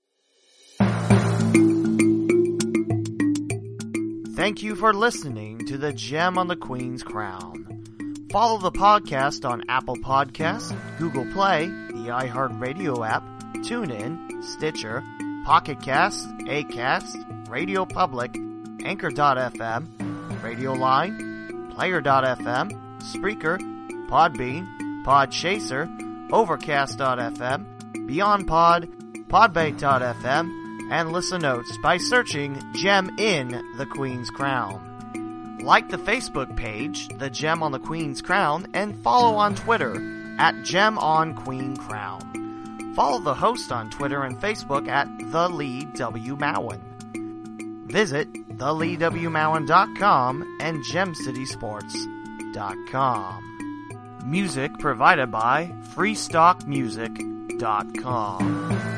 [4.36, 7.84] Thank you for listening to the Gem on the Queen's Crown.
[8.32, 13.24] Follow the podcast on Apple Podcasts, Google Play, the iHeartRadio app,
[13.58, 15.04] TuneIn, Stitcher,
[15.46, 18.36] Pocket Cast, Acast, Radio Public,
[18.84, 23.60] Anchor.fm, Radio Line, Player.fm, Spreaker,
[24.10, 24.66] Podbean,
[25.06, 25.88] Podchaser,
[26.32, 27.66] Overcast.fm,
[28.08, 35.60] BeyondPod, Podbay.fm, and listen notes by searching Gem in the Queen's Crown.
[35.62, 39.96] Like the Facebook page, The Gem on the Queen's Crown, and follow on Twitter
[40.40, 42.39] at Gem on Queen Crown.
[42.96, 46.38] Follow the host on Twitter and Facebook at The Lee W.
[46.38, 46.80] Mowen.
[47.92, 53.46] Visit theleewmowen.com and gemcitysports.com.
[54.26, 58.89] Music provided by freestockmusic.com.